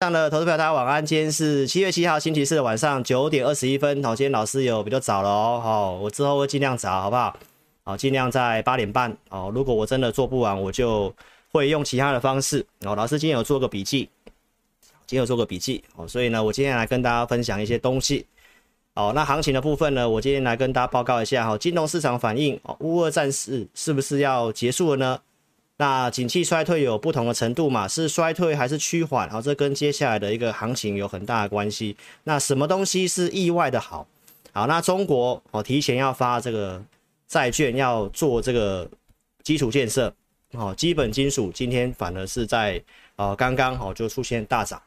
[0.00, 1.04] 上的投资票，大家晚安。
[1.04, 4.00] 今天是七月七号星期四的晚上九点二十一分。
[4.04, 5.60] 好，今天老师有比较早了哦。
[5.60, 7.36] 好，我之后会尽量早，好不好？
[7.82, 9.16] 好，尽量在八点半。
[9.28, 11.12] 哦，如果我真的做不完，我就
[11.50, 12.64] 会用其他的方式。
[12.84, 14.08] 哦，老师今天有做个笔记，
[15.04, 15.82] 今天有做个笔记。
[15.96, 18.24] 哦，所以呢，我今天来跟大家分享一些东西。
[18.94, 21.44] 哦，那行情的部分呢，我今天来跟大家报告一下。
[21.44, 25.20] 哈，金融市场反应，哦，乌俄战事是不是要结束了呢？
[25.78, 27.88] 那景气衰退有不同的程度嘛？
[27.88, 29.30] 是衰退还是趋缓？
[29.30, 31.96] 好，这跟接下来的一个行情有很大的关系。
[32.24, 34.06] 那什么东西是意外的好？
[34.52, 36.82] 好，那中国哦提前要发这个
[37.28, 38.88] 债券，要做这个
[39.42, 40.12] 基础建设。
[40.52, 42.82] 哦，基本金属今天反而是在
[43.16, 44.82] 呃刚刚好就出现大涨。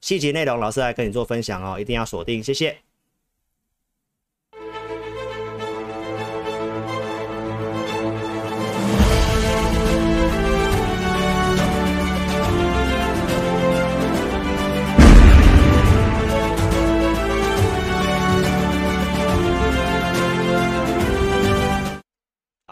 [0.00, 2.85] 细节内容老师来跟你做分享哦，一定要锁定，谢谢。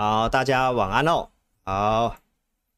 [0.07, 1.27] 好，大家晚安哦。
[1.63, 2.15] 好，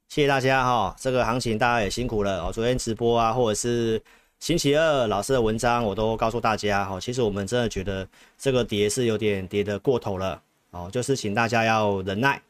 [0.08, 2.52] 谢谢大家哈、这个行情大家也辛苦了哦。
[2.52, 4.00] 昨天直播啊，或者是
[4.38, 7.00] 星期二老师的文章，我都告诉大家哈、哦。
[7.00, 8.06] 其实我们真的觉得
[8.38, 12.40] 这个跌是有点跌得过头了哦，就是请大家要忍耐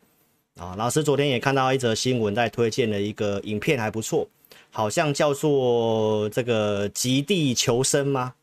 [0.58, 0.74] 啊、哦。
[0.76, 4.28] 老师昨天也看到一则新闻，在推荐了一个影片还不错，
[4.70, 8.34] 好像叫做这个极地求生吗？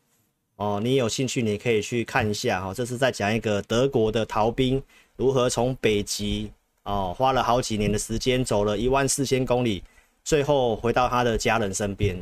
[0.56, 2.74] 哦，你有兴趣你可以去看一下哈、哦。
[2.74, 4.82] 这是在讲一个德国的逃兵。
[5.16, 6.50] 如何从北极
[6.82, 9.82] 哦，花了好几年的时间，走了一万四千公里，
[10.22, 12.20] 最后回到他的家人身边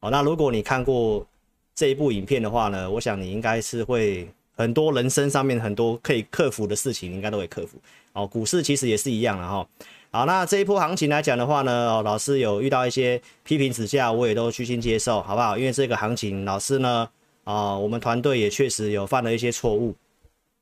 [0.00, 0.10] 哦。
[0.10, 1.26] 那如果你看过
[1.74, 7.76] 这一部影片的话呢，我想你应该是会很多人生上面很多可以克服的事情，你应该都会克服
[8.12, 8.26] 哦。
[8.26, 9.66] 股市其实也是一样的哈。
[10.12, 15.58] 好，那这一波行情来讲的话呢，哦，老师有遇到一些批评指教，我也都虚心接受，好不好？
[15.58, 17.08] 因为这个行情，老师呢，
[17.44, 19.94] 啊，我们团队也确实有犯了一些错误，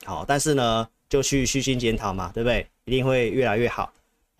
[0.04, 0.88] 好，但是呢。
[1.08, 2.66] 就去虚心检讨嘛，对不对？
[2.84, 3.92] 一定会越来越好。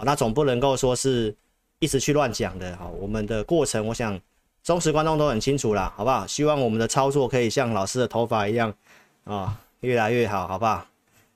[0.04, 1.34] 那总不能够说是
[1.78, 2.76] 一直去乱讲的。
[2.76, 4.18] 好，我们的过程，我想
[4.62, 6.26] 忠实观众都很清楚啦，好不好？
[6.26, 8.72] 希望我们的操作可以像老师的头发一样
[9.24, 10.86] 啊，越来越好，好不好？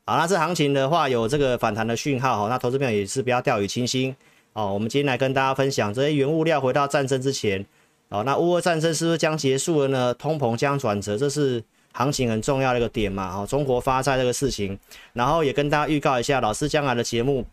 [0.05, 4.15] 好，那这行情的话有这个反弹的讯号哈，那投资朋友也是不要掉以轻心
[4.53, 4.73] 哦。
[4.73, 7.65] 我们今天来跟大家分享这些原物料回到战争之前，
[8.09, 10.15] 哦，那乌俄战争是不是将结束了呢？
[10.15, 11.63] 通膨将转折，这是。
[11.93, 14.79] 行情很重要的一个点嘛，哦，中国发债这个事情，
[15.13, 17.47] 然后也跟大家预告一下，老师将来的节目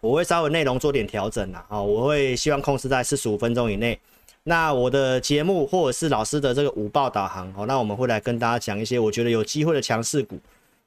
[0.00, 3.98] 我会稍微内容做点调整啦，啊，我会希望控制在四十五分钟以内。
[4.44, 10.38] 那我的节目或者是老师的这个午报导航，哦，那我们会来跟大家讲一些我觉得有机会的强势股，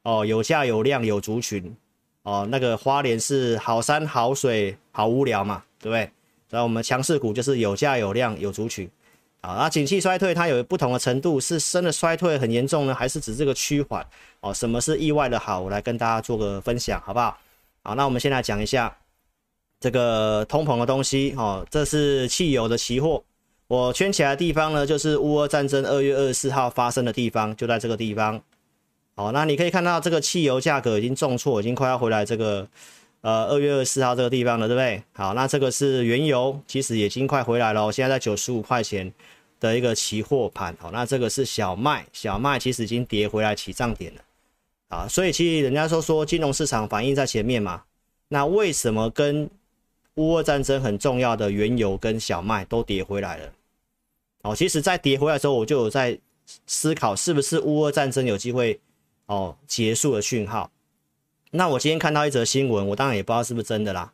[0.04, 1.76] 哦，有价有量有族群，
[2.24, 6.10] 哦，那个花莲是好山好水好无聊嘛，对不对？
[6.50, 8.90] 所以我们强势股就是有价有量有族群。
[9.42, 14.06] 啊，那景气衰退它有不同的程度，是真的衰退很严重呢，还是指这个趋缓？
[14.42, 15.62] 哦，什么是意外的好？
[15.62, 17.38] 我来跟大家做个分享，好不好？
[17.82, 18.94] 好，那我们先来讲一下
[19.80, 21.34] 这个通膨的东西。
[21.38, 23.24] 哦，这是汽油的期货，
[23.68, 28.42] 我圈起来的地方呢，就是乌俄战争二月二十四号发生的地方，就在这个地方。
[29.16, 32.68] 好，那你可以看到这个汽油价格已经重挫，已经快要回来这个
[33.22, 35.04] 呃二月二十四号这个地方了，对不对？
[35.14, 39.14] 好，那这个是原油，其实已经快回来了，现在在九十五块钱。
[39.62, 44.22] 的一个期货盘，好，那这个是小麦，小麦其实已经跌回来起涨点了，
[44.88, 47.84] 啊，所以其实人家说说金融市场反应在前面嘛，
[48.30, 49.50] 那为什么跟
[50.16, 53.52] 乌俄战争很重要的原油跟小麦都跌回来了？
[54.44, 56.18] 哦，其实，在跌回来的时候，我就有在
[56.66, 58.80] 思考，是不是乌俄战争有机会
[59.26, 60.72] 哦结束的讯号？
[61.52, 64.12] 那我今天看到一则新闻，我当然也不知道是不是真的啦，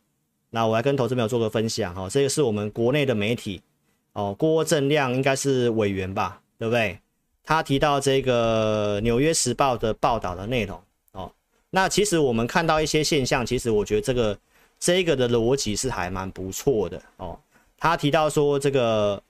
[0.51, 3.61] 那我来跟投资朋友做个分享，哈，这个是我们国内的媒体。
[4.13, 6.97] 哦，郭正亮应该是委员吧，对不对？
[7.43, 10.81] 他提到这个《纽约时报》的报道的内容
[11.11, 11.29] 哦。
[11.69, 14.39] 那其实我们看到一些现象，其实我觉得这个
[14.79, 17.37] 这个的逻辑是还蛮不错的哦。
[17.77, 19.21] 他提到说这个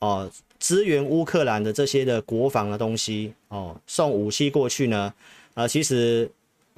[0.00, 0.28] 哦，
[0.58, 5.14] 支援乌克兰的这些的国防的东西哦，送武器过去呢，
[5.54, 6.28] 呃，其实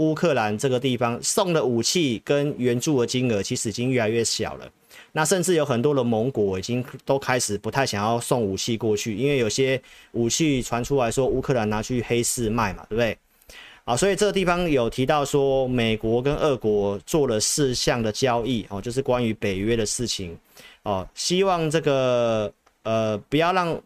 [0.01, 4.67] 乌克兰这个地方送的武器跟援助的金额其实已经越来越小了。
[5.13, 9.81] 那甚至有很多的盟国已经都开始不太想要送武器过去，因为有些
[10.13, 13.19] 武器传出来说乌克兰拿去黑市卖嘛，对不对？
[13.85, 20.37] 啊，所以这个地方有提到说美国跟俄国做了四项的交易哦，就是关于北约的事情
[20.85, 22.53] 哦，希望这个
[22.85, 23.79] 呃不要让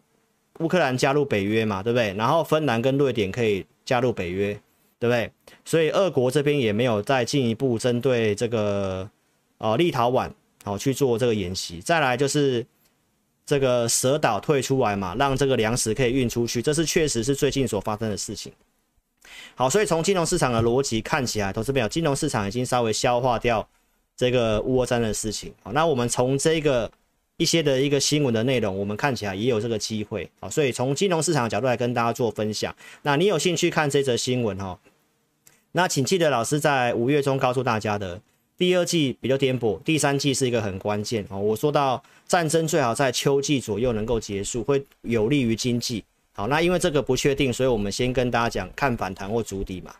[0.59, 2.13] 乌克兰加入北约嘛，对不对？
[2.13, 4.57] 然后芬兰跟瑞典可以加入北约，
[4.99, 5.31] 对不对？
[5.63, 9.09] 所以俄国这边也没有再进一步针对这个
[9.57, 10.31] 呃立陶宛。
[10.63, 11.79] 好，去做这个演习。
[11.79, 12.65] 再来就是，
[13.45, 18.51] 这个蛇岛退出来嘛，让这个粮食可以运出去，这是确实是最近所发生的事情。
[19.53, 23.69] 好，所以从金融市场的逻辑看起来，投资朋友，金融市场已经稍微消化掉
[24.17, 25.53] 这个乌俄战的事情。
[25.61, 26.91] 好，那我们从这个
[27.37, 30.29] 一些的一个新闻的内容，我们看起来也有这个机会。
[30.39, 32.73] 好，所以从金融市场的角度来跟大家做分享。
[33.01, 34.79] 那你有兴趣看这则新闻哈？
[35.73, 38.21] 那请记得老师在五月中告诉大家的。
[38.57, 41.37] 第二季比较颠簸，第三季是一个很关键哦。
[41.37, 46.01] 我说到战争最好在秋季左右能够结束，会有利于经济。
[46.31, 49.93] 好，那因为这个不确定，所以我们先跟大家讲看反弹或筑底嘛。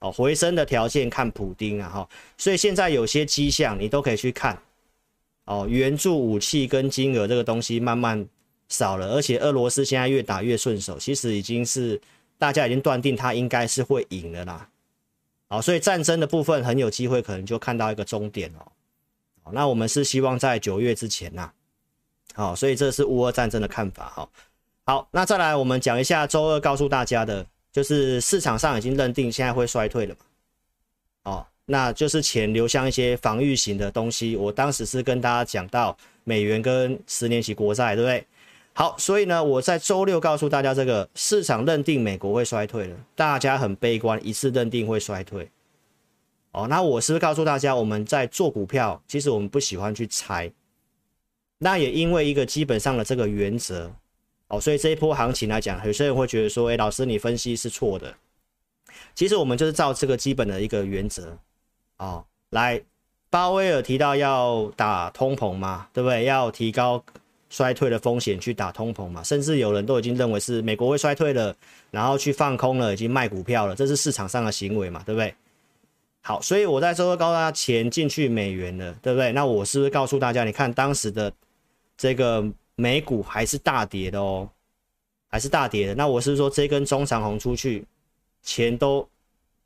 [0.00, 2.08] 哦，回升的条件看普丁啊哈。
[2.36, 4.58] 所以现在有些迹象你都可以去看。
[5.44, 8.26] 哦，援助武器跟金额这个东西慢慢
[8.68, 12.00] 少了，而且俄罗斯现在越打越顺手，其实已经是
[12.38, 14.68] 大家已经断定他应该是会赢的啦。
[15.48, 18.72] 好，所以战争的部分很有机会，可能就看到一个终点哦。
[19.42, 21.52] 好，那我们是希望在九月之前呐。
[22.34, 24.28] 好，所以这是乌俄战争的看法哈。
[24.86, 30.16] 好，那再来我们讲一下周二告诉大家的，就是市场上已经认定现在会衰退了。
[31.66, 34.36] 那就是钱流向一些防御型的东西。
[34.36, 38.26] 我当时是跟大家讲到美元跟十年期国债，对不对？
[38.74, 45.48] 好，所以呢，我在周六告诉大家，这个市场认定美国会衰退了，大家很悲观，一致认定会衰退。
[46.50, 50.50] 哦，那我是不是告诉大家，我们在做股票，其实我们不喜欢去猜。
[51.58, 53.92] 那也因为一个基本上的这个原则，
[54.48, 58.12] 哦，所以这一波行情来讲，有些人会觉得说，哎，老师你分析是错的。
[59.14, 61.38] 其实我们就是照这个基本的一个原则，
[61.98, 62.80] 哦，来，
[63.30, 66.24] 巴威尔提到要打通膨嘛，对不对？
[66.24, 67.02] 要提高。
[67.50, 71.54] 衰退的风险去打通膨嘛，甚至有人都已经认为是美国会衰退了，
[71.92, 75.32] 然后去放空了，已经卖股票了，这是市场上的行为嘛，对不对？
[76.20, 79.30] 好，所以我在周二告诉大家钱进去美元了，对不对？
[79.30, 81.32] 那我是不是告诉大家，你看当时的
[81.96, 82.44] 这个
[82.74, 84.48] 美股还是大跌的哦，
[85.28, 85.94] 还是大跌的。
[85.94, 87.86] 那我是说这根中长红出去，
[88.42, 89.08] 钱都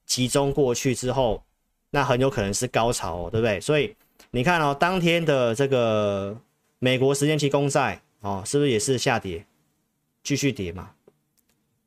[0.05, 1.43] 集中过去之后，
[1.90, 3.61] 那很有可能是高潮哦，对不对？
[3.61, 3.94] 所以
[4.31, 6.37] 你看哦，当天的这个。
[6.81, 9.44] 美国十年期公债哦，是不是也是下跌，
[10.23, 10.93] 继续跌嘛？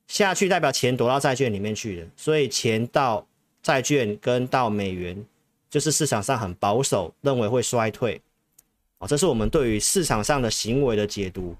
[0.06, 3.25] 下去代表钱躲到债券里面去了，所以钱到
[3.63, 5.25] 债券跟到美元，
[5.69, 8.21] 就是市场上很保守认为会衰退
[8.97, 9.07] 哦。
[9.07, 11.56] 这是我们对于市场上的行为的解读。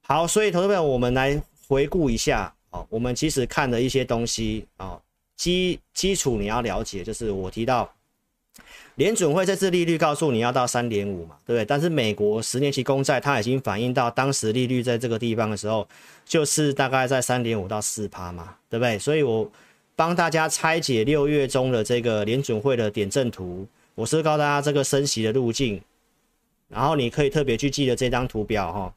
[0.00, 1.38] 好，所以投资朋友，我们来
[1.68, 2.86] 回顾一下哦。
[2.88, 4.98] 我们其实看的一些东西哦，
[5.38, 7.90] 基基础你要了解，就是我提到。
[8.96, 11.64] 联准会这次利率告诉你要到三点五嘛，对不对？
[11.64, 15.86] 但是美国十年期公债它已经反映到当时利率在这个地方的时候，
[16.24, 18.98] 就是大概在三点五到四趴嘛，对不对？
[18.98, 19.48] 所以我
[19.94, 23.64] 帮大家拆解六月中的这个联准会的点阵图，
[23.94, 25.80] 我是告诉大家这个升息的路径，
[26.68, 28.92] 然后你可以特别去记得这张图表哈。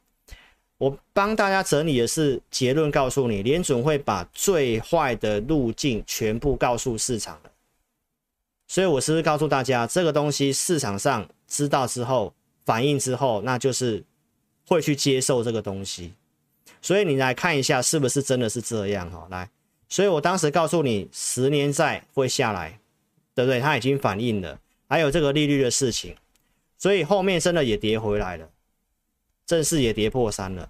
[0.82, 7.50] 我帮大家整理的是结论，告诉你联准会把最坏的路径全部告诉市场了。
[8.66, 12.34] 所以，我是不是告诉大家，这个东西市场上知道之后，
[12.64, 14.02] 反应之后，那就是
[14.66, 16.14] 会去接受这个东西。
[16.80, 19.08] 所以，你来看一下，是不是真的是这样？
[19.08, 19.48] 哈，来，
[19.88, 22.80] 所以我当时告诉你，十年债会下来，
[23.36, 23.60] 对不对？
[23.60, 24.58] 它已经反应了，
[24.88, 26.16] 还有这个利率的事情，
[26.76, 28.50] 所以后面真的也跌回来了，
[29.46, 30.68] 正式也跌破三了。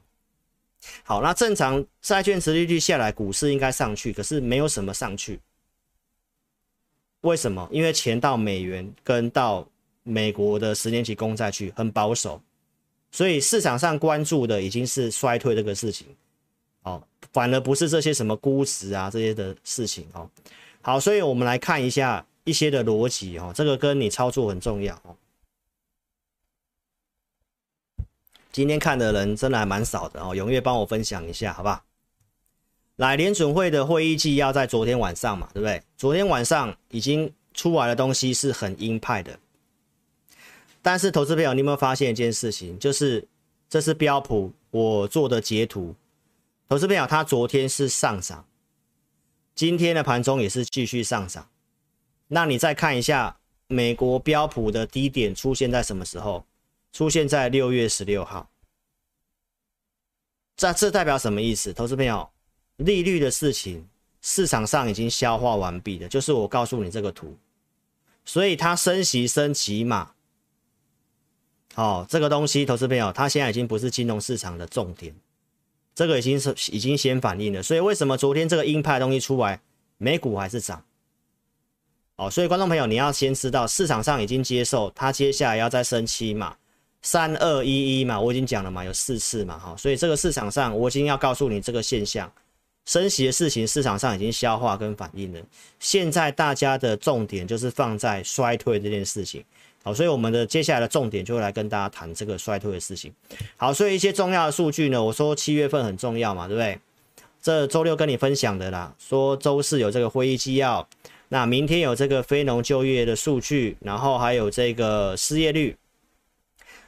[1.05, 5.41] 好，那正常债券殖利率下来，股市应该上去，可是没有什么上去。
[7.22, 7.69] 为什么？
[7.70, 9.67] 因为钱到美元跟到
[10.03, 12.43] 美国的十年期公债去很保守，
[13.12, 16.08] 所以市场上关注的已经是衰退这个事情，
[16.82, 17.01] 哦，
[17.32, 20.29] 反而不是这些什么估值啊这些的事情哦。
[20.81, 25.15] 好，所以我们来看一下一些的逻辑哦，这个跟你操作很重要哦。
[28.52, 31.82] 今天看的人真的还蛮少的哦，踊跃帮我分享一下，好不好？
[32.96, 35.82] 来，联准会的会议纪要在昨天晚上嘛，对不对？
[35.96, 39.38] 昨天晚上已经出来的东西是很鹰派的，
[40.82, 42.78] 但是投资朋友，你有没有发现一件事情？
[42.78, 43.26] 就是
[43.70, 45.94] 这是标普我做的截图，
[46.68, 48.44] 投资朋友，它昨天是上涨，
[49.54, 51.48] 今天的盘中也是继续上涨。
[52.28, 56.44] 那你再看一下美国标普的低点出现在什么时候？
[56.93, 58.49] 出现在六月十六号。
[60.56, 61.72] 这这代表什么意思？
[61.72, 62.29] 投资朋友？
[62.77, 63.87] 利率的事情，
[64.20, 67.37] 市场上已经消化完毕了，就是我告诉你这个图，
[68.25, 70.13] 所以它升息升息嘛，
[71.75, 75.15] 哦，这个东西，投资朋友，它现在已经不是金融市场的重点，
[75.94, 79.61] 这个已经是已经先反应了，所以为什么昨天这个鹰派东西出来，
[79.99, 80.84] 美股还是涨？
[82.17, 86.56] 哦，所以观众朋友，你要先知道市场上已经接受它接下来要再升息嘛，
[87.02, 92.32] 三二一一嘛，我已经讲了嘛，有四次嘛，哈，所以这个市场上我已经要告诉你这个现象，
[92.86, 95.40] 升息的事情市场上已经消化跟反应了。
[95.80, 99.44] 现在大家的重点就是放在衰退这件事情，
[99.82, 103.12] 好，所以我们的接下来的重点就会来跟大家谈这个衰退的事情。
[103.56, 106.78] 好，所以一些重要的数据呢，我说七月份很重要嘛，对不对？
[107.42, 110.88] 这周六跟你分享的啦，说周四有这个会议纪要，
[111.28, 115.76] 那明天有这个非农就业的数据，然后还有这个失业率。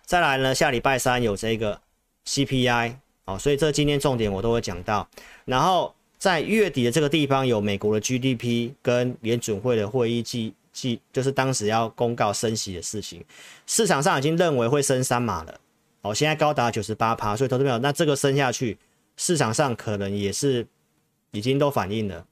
[0.07, 1.81] 再来呢，下礼拜三有这个
[2.27, 2.95] CPI，
[3.25, 5.09] 哦，所以这今天重点我都会讲到。
[5.47, 13.25] 然后在月底的这个地方有美国的 GDP 跟联准会的会议记记，就是当时要公告升息的事情，
[13.67, 15.61] 市场上已经认为会升三码了，
[16.03, 18.77] 哦，现在高达九十八趴，所以投资朋友，那这个升下去，
[19.17, 20.67] 市场上可能也是
[21.31, 22.27] 已经都反映了，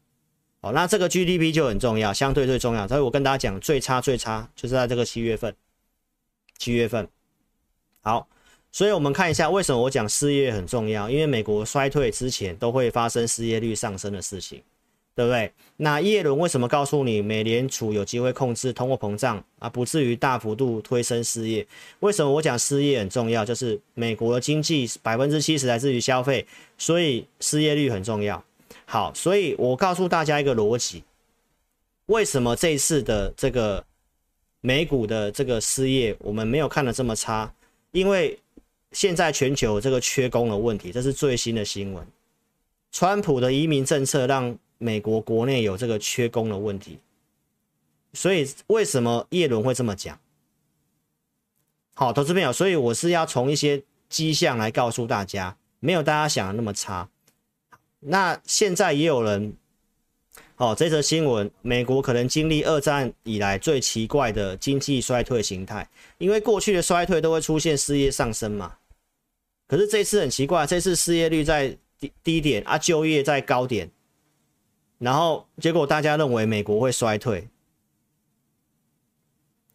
[0.61, 5.55] 哦，那这个 GDP 就很重要，相对最重要，所以我跟大家讲，最差最差就是在这个七月份，
[6.59, 7.09] 七月份。
[8.03, 8.27] 好，
[8.73, 14.61] 所以我们看一下为什么我讲失业很重要，因为美国衰退之前都会发生失业率上升的事情，
[15.15, 15.53] 对不对？
[15.77, 21.67] 那耶伦为什么告诉你美联储有机会控制通货膨胀啊，不至于大幅度推升失业？
[22.01, 23.45] 为什么我讲失业很重要？
[23.45, 26.45] 就是美国的经济百分之七十来自于消费，
[26.77, 28.43] 所以失业率很重要。
[28.85, 31.05] 好，所以我告诉大家一个逻辑，
[32.07, 33.85] 为什么这一次的这个
[34.61, 37.53] 美股的这个失业我们没有看得这么差？
[37.93, 38.39] 因为
[38.91, 42.07] 现在全球这个缺工的问题，这是最新的新闻。
[42.91, 46.99] 川普的移民政策让美国国内有这个缺工的问题，
[48.13, 50.19] 所以为什么叶伦会这么讲？
[51.95, 57.09] 好，投资朋友，所以我是要从一些迹象来告诉大家，没有大家想的那么差。
[58.01, 59.57] 那现在也有人。
[60.63, 65.85] 哦，这则新闻，美国可能经历二战以来最奇怪的经济衰退形态，
[66.19, 68.77] 因为过去的衰退都会出现失业上升嘛，
[69.67, 73.91] 可是这次很奇怪，这次失业率在低低点啊，就业在高点，
[74.99, 77.49] 然后结果大家认为美国会衰退，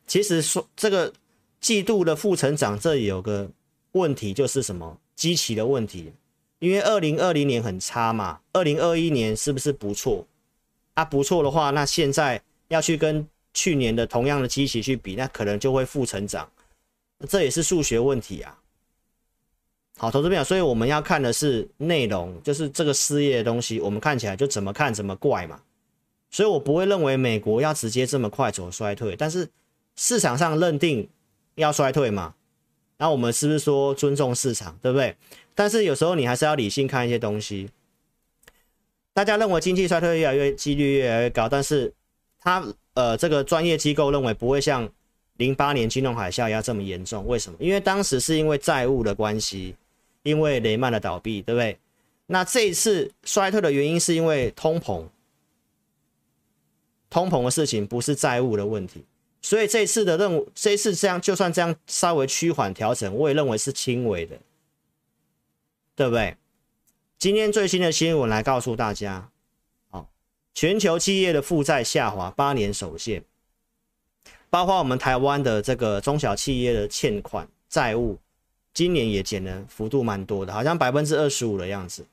[0.08, 1.12] 其实说这个
[1.60, 3.51] 季度的负成长，这里有个
[3.91, 4.98] 问题就是什么？
[5.17, 6.13] 基期的问题，
[6.60, 10.25] 因为二零二零年很差嘛，二零二一年是不是不错？
[10.98, 13.24] 啊，不错的话，那现在要去跟
[13.54, 16.50] 去年的同样的机器去比，那可能就会负成长，
[17.30, 18.58] 这也是数学问题啊。
[20.00, 25.62] 好，投资朋友，所以我们要看的是内容，就是这个失业的东西，我们看起来就怎么看怎么怪嘛。
[26.32, 29.48] 所以我不会认为美国要直接这么快走衰退，但是
[29.98, 31.08] 市场上认定
[31.54, 32.34] 要衰退嘛，
[32.98, 35.16] 那我们是不是说尊重市场，对不对？
[35.54, 37.70] 但是有时候你还是要理性看一些东西。
[39.17, 41.91] 大家认为经济衰退越来越几率越来越高，但是
[42.39, 44.88] 他呃这个专业机构认为不会像
[45.38, 47.25] 零八年金融海啸一样这么严重。
[47.25, 47.57] 为什么？
[47.59, 49.74] 因为当时是因为债务的关系，
[50.21, 51.79] 因为雷曼的倒闭，对不对？
[52.27, 55.07] 那这一次衰退的原因是因为通膨，
[57.09, 59.03] 通膨的事情不是债务的问题，
[59.41, 64.38] 所以这次的任务，这一次这样就算这样稍微趋缓调整，我也认为是轻微的，
[65.95, 66.38] 对不对？
[67.19, 69.27] 今天最新的新闻来告诉大家，
[69.89, 70.07] 好，
[70.53, 73.24] 全球企业的负债下滑八年首现，
[74.51, 78.19] 包括我们台湾的这个中小企业的欠款债务，
[78.71, 82.05] 今年也减了幅度蛮多的，好像百分之二十五的样子。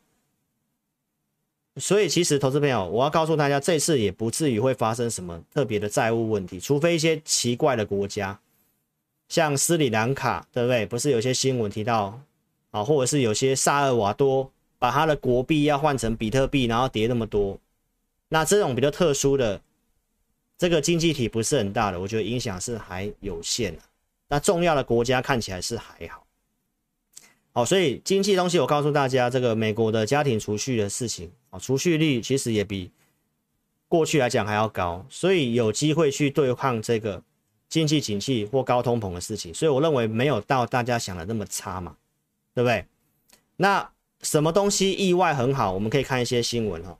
[1.76, 8.40] 所以其实投资朋友，我要告诉大家，这次也不至于会发生什么特别的债务问题，除非一些奇怪的国家，
[9.28, 10.86] 像斯里兰卡，对不对？
[10.86, 12.18] 不是有些新闻提到
[12.70, 14.50] 啊，或者是有些萨尔瓦多。
[14.84, 17.58] 把它的国币要换成比特币，然后跌那么多，
[18.28, 19.58] 那这种比较特殊的
[20.58, 23.80] 这个经济体不是很大的，我觉得影响是还有限的。
[24.28, 26.26] 那重要的国家看起来是还好，
[27.52, 32.90] 好，所以经济东西我告诉大家，这个美国的家庭储蓄的事情啊，储蓄率其实也比
[33.88, 37.22] 过去来讲还要高，所以有机会去对抗这个
[37.70, 39.54] 经济景气或高通膨的事情。
[39.54, 41.96] 所以我认为没有到大家想的那么差嘛，
[42.54, 42.84] 对不对？
[43.56, 43.93] 那。
[44.24, 45.70] 什么东西意外很好？
[45.72, 46.98] 我们可以看一些新闻哦。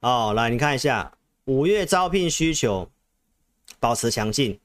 [0.00, 2.88] 哦，来你看一下，五月招聘需求
[3.80, 4.58] 保持强劲。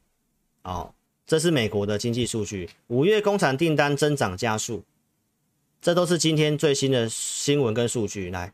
[0.62, 0.94] 哦，
[1.26, 2.70] 这是美国的经济数据。
[2.88, 4.84] 五月工厂订单增长加速，
[5.82, 8.30] 这都是今天最新的新闻跟数据。
[8.30, 8.54] 来，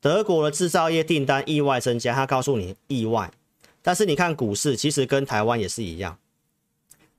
[0.00, 3.30] 德国的制造业订单意外增加，他告诉你意外，
[3.82, 6.18] 但是你看股市，其实跟台湾也是一样。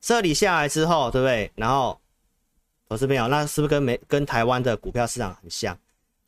[0.06, 1.50] 这里下来之后，对不对？
[1.56, 2.00] 然后，
[2.88, 5.76] 投资朋友，那是不是跟美跟台湾的股票市场很像？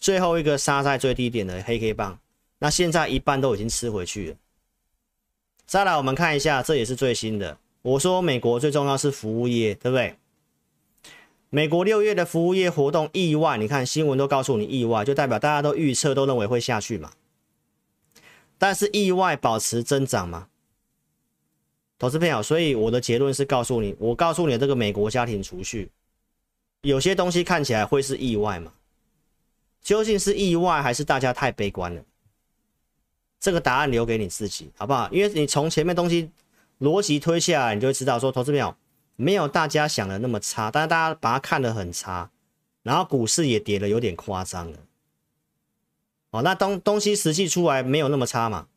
[0.00, 2.18] 最后一个杀在最低点的黑 K 棒，
[2.58, 4.37] 那现在一半都已经吃回去了。
[5.64, 7.56] 再来，我们看一下，这也是最新的。
[7.82, 10.16] 我说美国最重要是服务业，对不对？
[11.49, 17.12] 美国六月的服务业活动意外，你看新闻都告诉你意外，就代表大家都预测都认为会下去嘛。
[18.58, 20.49] 但是意外保持增长嘛，
[21.99, 25.90] 投资朋友，所以我的结论是告诉你，我告诉你这个美国家庭储蓄，
[26.83, 28.73] 有些东西看起来会是意外嘛？
[29.83, 32.02] 究竟是意外还是大家太悲观了？
[33.40, 35.09] 这个答案留给你自己，好不好？
[35.11, 36.31] 因为你从前面东西
[36.81, 38.76] 逻辑推下来，你就会知道说，投资朋友
[39.17, 42.31] 没有大家想的那么差，但是大家把它看得很差，
[42.83, 44.78] 然后股市也跌得有点夸张了。
[46.31, 48.69] 哦，那东东西实际出来没有那么差嘛？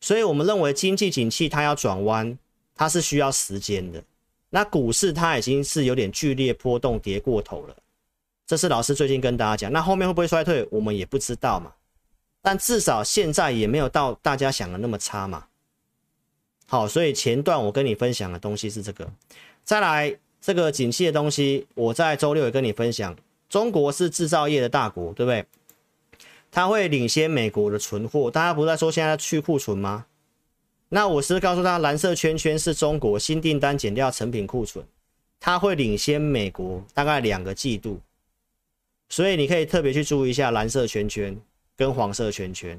[0.00, 2.38] 所以我们认为经济景气它要转弯，
[2.74, 4.02] 它是需要时间的。
[4.48, 7.76] 那股市它已经是有点剧烈波动，跌过头了。
[8.46, 11.72] 这是老师最近跟大家讲，那后面会不会衰退，我们也不知道嘛。
[12.42, 15.46] 但至少现在也没有到大家想的那么差嘛。
[16.66, 19.08] 好，所以前段我跟你分享的东西是这个。
[19.62, 23.14] 再来这个景气的东西，我在周六也跟你分享。
[23.48, 25.44] 中国是制造业的大国，对不对？
[26.50, 28.30] 它会领先美国的存货。
[28.30, 30.06] 大家不是在说现在去库存吗？
[30.88, 34.84] 那我是告诉他，蓝色圈圈是中国新订单减掉成品库存，
[35.38, 38.00] 它会领先美国大概两个季度。
[39.08, 41.40] 所以你可以特别去注意一下蓝色圈圈。
[41.76, 42.78] 跟黄色圈圈，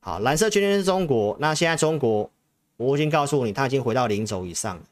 [0.00, 1.36] 好，蓝色圈圈是中国。
[1.38, 2.30] 那现在中国，
[2.78, 4.82] 我已经告诉你，它已经回到零轴以上，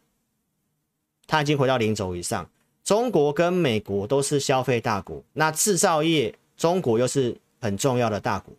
[1.27, 2.47] 它已经回到零轴以上。
[2.85, 8.55] 中国跟美国都是消费大国，那制造业中国又是很重要的大国。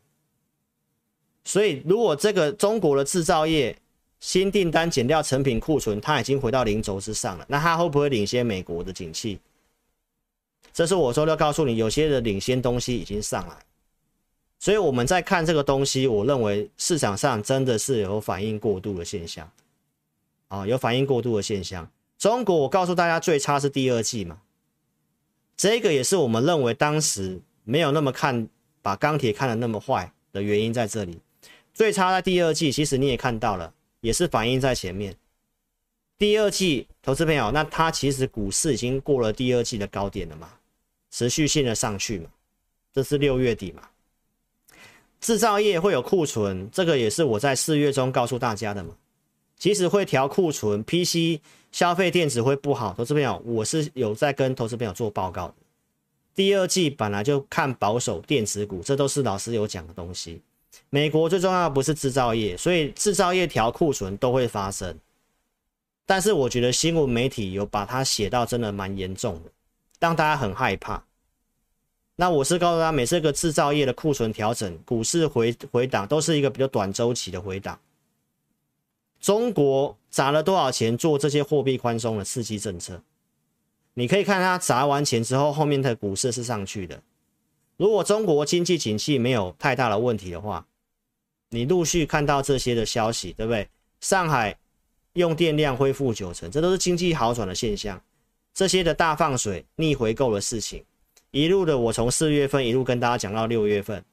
[1.43, 3.77] 所以，如果这个中国的制造业
[4.19, 9.39] 新订单减掉成品库存，它已经回到零轴之上了，那它会不会领先美国的景气？
[10.73, 13.57] 这是我说要告诉你，有些的领先东西已经上来。
[14.59, 19.49] 所以我们在看这个东西，我认为市场上真的是有反应过度的现象，
[20.47, 21.89] 啊，有反应过度的现象。
[22.17, 24.39] 中国，我告诉大家最差是第二季嘛，
[25.55, 28.47] 这个也是我们认为当时没有那么看，
[28.87, 31.19] 把钢铁看得那么坏的原因在这里。
[31.73, 35.13] 最差在第二季，其实你也看到了，也是反映在前面。
[36.17, 40.47] 第二季，投资朋友，那它其实股市已经过了第二季的高点了嘛，
[41.11, 42.29] 持续性的上去嘛，
[42.93, 43.81] 这是六月底嘛。
[45.19, 48.95] 制造业会有库存，这个也是我在四月中告诉大家的嘛。
[49.57, 51.41] 其实会调库存，PC
[51.73, 52.93] 消费电子会不好。
[52.93, 55.55] 投资朋友，我是有在跟投资朋友做报告的。
[56.37, 60.39] 第二季本来就看保守电子股，这都是老师有讲的东西。
[60.91, 64.95] 美国最重要的不是制造业，所以制造业调库存都会发生。
[66.05, 69.49] 但是我觉得新闻媒体有把它写到真的蛮严重的，
[69.99, 71.03] 让大家很害怕。
[72.17, 77.79] 那我是告诉他，每次个制造业的库存调整，股市回回档都是一个比较短周期的回档。
[79.19, 83.01] 中国砸了多少钱做这些货币宽松的刺激政策？
[83.99, 87.01] 你可以看它砸完钱之后，后面的股市是上去的。
[87.77, 90.67] 如果中国经济景气没有太大的问题的话，
[91.49, 93.67] 你陆续看到这些的消息，对不对？
[93.99, 94.55] 上海
[95.13, 97.99] 用电量恢复九成，这都是经济好转的现象。
[98.53, 100.85] 这些的大放水、逆回购的事情。
[101.31, 104.05] 一路的，我从四月份一路跟大家讲到六月份，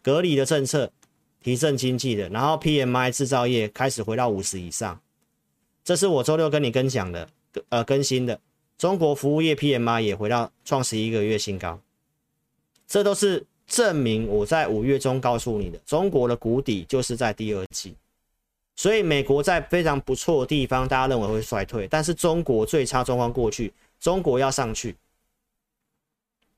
[0.00, 0.90] 隔离的政策
[1.42, 4.98] 提振经济的，然后 PMI 制造业开始回到五十以上，
[5.84, 7.28] 这是我周六跟你跟讲的，
[7.68, 8.40] 呃，更新的。
[8.78, 11.80] 中国服务业 PMI 也回到创十一个月新高，
[12.86, 17.94] 这都是证明我在五月中告诉你的，中国的谷底就是在第二季，
[18.74, 23.72] 所以美国在非常不错的地方，大家认为会衰退，但是中国最差状况过去。
[23.98, 24.94] 中国要上去，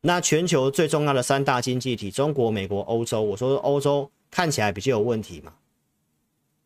[0.00, 5.54] 那全球最重要的三大经济体，中国、美国、欧洲，我说欧洲看起来比较有问题嘛，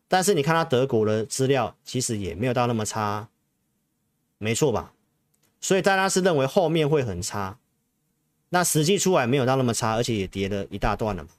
[0.07, 3.29] 但是你看它德国的资料，其实也没有到那么差，
[4.43, 4.91] 没错吧？
[5.61, 7.57] 所以大家是认为后面会很差，
[8.49, 11.29] 那实际出来没有到那么差，而且也跌了一大段了嘛。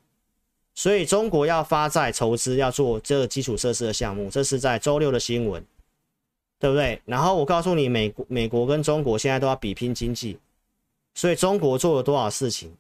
[0.75, 5.63] 所以中国要发债筹资，要做这个基础设施的项目，这是在周六的新闻。
[6.61, 6.99] 对不对？
[7.05, 10.39] 然后我告诉你，美国、美国跟中国现在都要比拼经济，
[11.13, 12.71] 所以中国做了多少事情？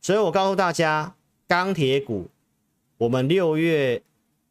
[0.00, 1.12] 所以我告诉大家，
[1.48, 2.28] 钢铁股，
[2.98, 4.00] 我们六月、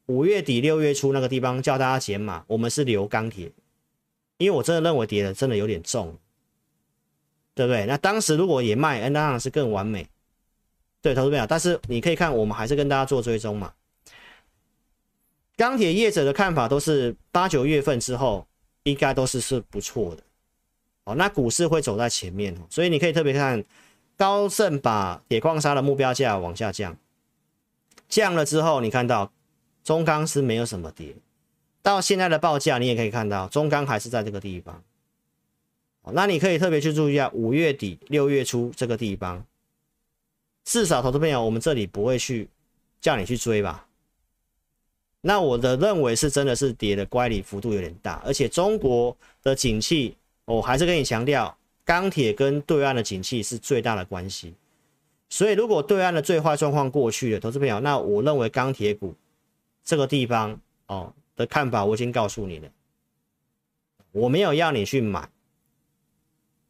[0.08, 3.50] 五月底、六月初那个地方叫大家减码，我们是留钢铁，
[4.42, 6.18] 因为我真的认为跌的真的有点重，
[7.54, 7.86] 对不对？
[7.86, 10.08] 那当时如果也卖，那当然是更完美，
[11.02, 11.46] 对，投资没有。
[11.48, 13.74] 但是你可以看，我们还是跟大家做追踪嘛。
[15.56, 18.46] 钢铁业者的看法都是八九月份之后。
[18.84, 20.24] 应该都是是不错的，
[21.04, 23.64] 哦，那股市会走在前面，所以你可以特别看
[24.18, 26.98] 高盛把铁矿砂的目标价往下降，
[28.10, 29.32] 降了之后，你看到
[29.84, 31.16] 中钢是没有什么跌，
[31.82, 34.84] 到现在的报价你也可以看到，中钢还是在这个地方。
[36.14, 39.46] 那你可以特别去注意一下五月底六月初这个地方，
[40.64, 42.48] 至少投资朋友，我们这里不会去
[43.00, 43.86] 叫你去追吧？
[45.22, 54.56] 那我的认为是真的是跌的乖离幅度有点大，而且中国的景气，我还是跟你强调，钢铁跟对岸的景气是最大的关系。
[55.30, 59.14] 所以如果对岸的最坏状况过去了，投资朋友，那我认为钢铁股
[59.84, 62.70] 这个地方哦的看法我已经告诉你了，
[64.12, 65.30] 我没有要你去买。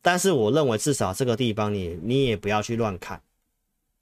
[0.01, 3.21] 但是我认为至少这个地方你你也不要去乱砍，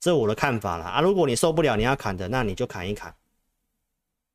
[0.00, 1.00] 这我的看法了啊！
[1.02, 3.14] 如果你受不了你要砍的，那你就砍一砍，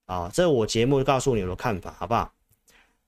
[0.06, 2.34] 啊，这我节目告诉你我的看法，好不好？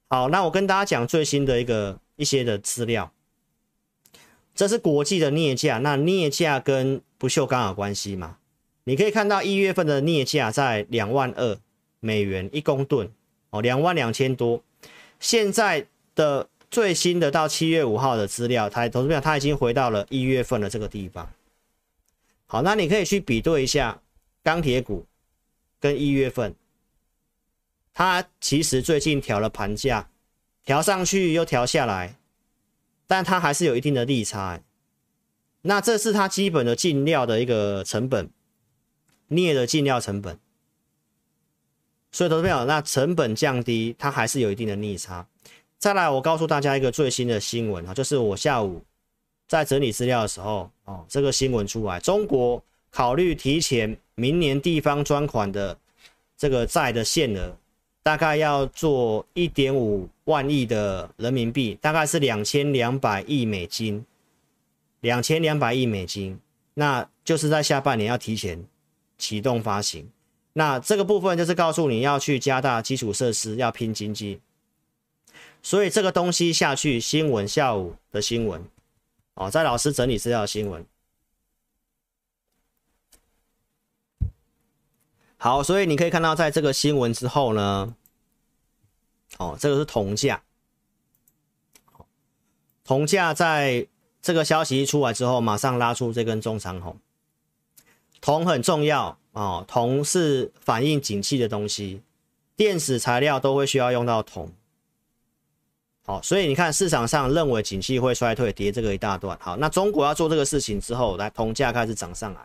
[0.08, 3.12] 好，那我跟大家讲最新的一个一些的资料，
[4.54, 8.38] 这是国际的镍价，那镍价跟不锈钢有关系吗？
[8.84, 11.60] 你可以看到一月份的镍价在两万二
[12.00, 13.10] 美元一公吨，
[13.50, 14.62] 哦，两万两千多，
[15.18, 16.48] 现在的。
[16.70, 21.32] 最新的到七月五号的资料，它投资票它已经回到了一月份的这个地方。
[22.44, 24.02] 好，那你可以去比对一下
[24.42, 25.06] 钢铁股
[25.80, 26.54] 跟一月份，
[27.94, 30.10] 它其实最近调了盘价，
[30.62, 32.16] 调上去又调下来，
[33.06, 34.60] 但它还是有一定的利差。
[35.62, 38.28] 那这是它基本的进料的一个成本，
[39.28, 40.38] 镍的进料成本。
[42.10, 45.26] 所以投资票那成本降低，它还是有一定的逆差。
[45.78, 48.82] 再来，我告诉大家一个最新的新闻啊，就是我下午
[49.46, 55.76] 在整理资料的时候，哦，这个新闻出来，中国考虑提前明年地方专款的
[56.36, 57.54] 这个债的限额，
[58.02, 64.04] 大概要做一点五万亿的人民币，大概是两千两百亿美金，
[65.00, 66.36] 两千两百亿美金，
[66.74, 68.60] 那就是在下半年要提前
[69.16, 70.08] 启动发行，
[70.52, 74.40] 那这个部分就是告诉你要去加大基础设施，要拼经济。
[75.62, 78.64] 所以这个东西下去，新闻下午的新闻，
[79.34, 80.84] 哦，在老师整理资料新闻。
[85.36, 87.94] 好，所以你可以看到，在这个新闻之后呢，
[89.36, 90.42] 哦，这个是铜价，
[92.84, 93.86] 铜价在
[94.22, 96.96] 这个消息一出来之后，马上拉出这根中长红。
[98.20, 102.00] 铜很重要哦，铜是反映景气的东西，
[102.56, 104.50] 电子材料都会需要用到铜。
[106.04, 109.38] 好，所以你看市场上认为景气会衰退，跌这个一大段。
[109.40, 112.40] 好，那中国要做这个事情之后，来铜价开始涨上来，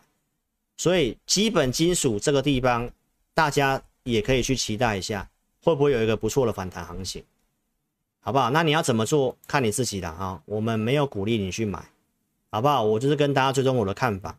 [0.75, 2.89] 所以基本金属这个地方，
[3.33, 5.29] 大家也可以去期待一下，
[5.63, 7.23] 会不会有一个不错的反弹行情，
[8.19, 8.49] 好不好？
[8.49, 10.41] 那你要怎么做，看你自己的啊。
[10.45, 11.89] 我们没有鼓励你去买，
[12.51, 12.83] 好不好？
[12.83, 14.37] 我就是跟大家追踪我的看法。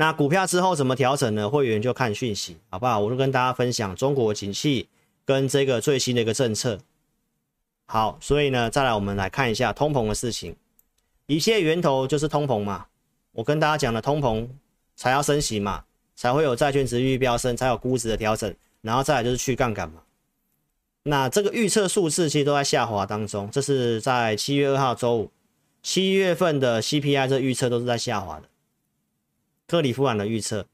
[0.00, 1.46] 那股票之后怎么调整呢？
[1.46, 2.98] 会员就看讯息，好不好？
[2.98, 4.88] 我就跟大家分享中国景气
[5.26, 6.78] 跟这个最新的一个政策。
[7.84, 10.56] 好，所以呢，再来我们来看一下通膨的事情，
[11.26, 12.86] 一切源头就是通膨嘛。
[13.32, 14.48] 我跟大家讲的通膨
[14.96, 15.84] 才要升息嘛，
[16.16, 20.00] 才会有债券殖利率飙升，才有估值的调整，然后再来就是去杠杆嘛。
[21.02, 25.30] 那这个预测数字其实都在下滑当中，这是在七月二号周五，
[25.82, 28.48] 七月份的 CPI 这预测都是在下滑的，
[29.70, 30.66] 克里夫兰的预测。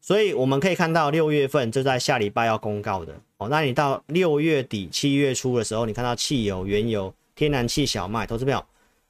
[0.00, 3.20] 所以我们可以看到六月份就在下礼拜要公告的。
[3.38, 8.64] 哦，那你到六月底、七月初的时候，你看到汽油、原油、天然气、小麦，投资票，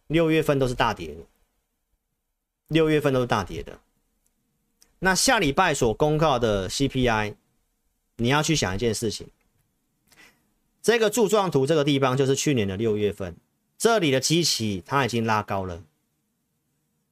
[0.07, 1.21] 六月份都是大跌的，
[2.69, 3.79] 六月份都是大跌的。
[5.01, 7.35] 那下礼拜所公告的 CPI，
[8.17, 9.29] 你要去想一件事情，
[10.83, 13.37] 这个柱状图这个地方就是去年的六月份，
[13.77, 15.83] 这里的基期它已经拉高了，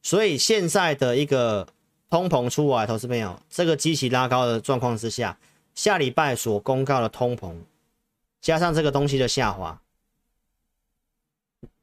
[0.01, 1.69] 所以现在的一个
[2.15, 5.37] 通膨出来，投资朋友，这个基期拉高的状况之下。
[5.75, 7.57] 下礼拜所公告的通膨，
[8.41, 9.83] 加上这个东西的下滑，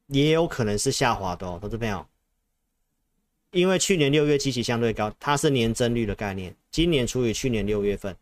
[0.08, 2.06] 也有可能是下滑的哦，投资朋友。
[3.52, 8.16] 因为去年六月基期相对高，它是年增率的概念，今年除以去年六月份，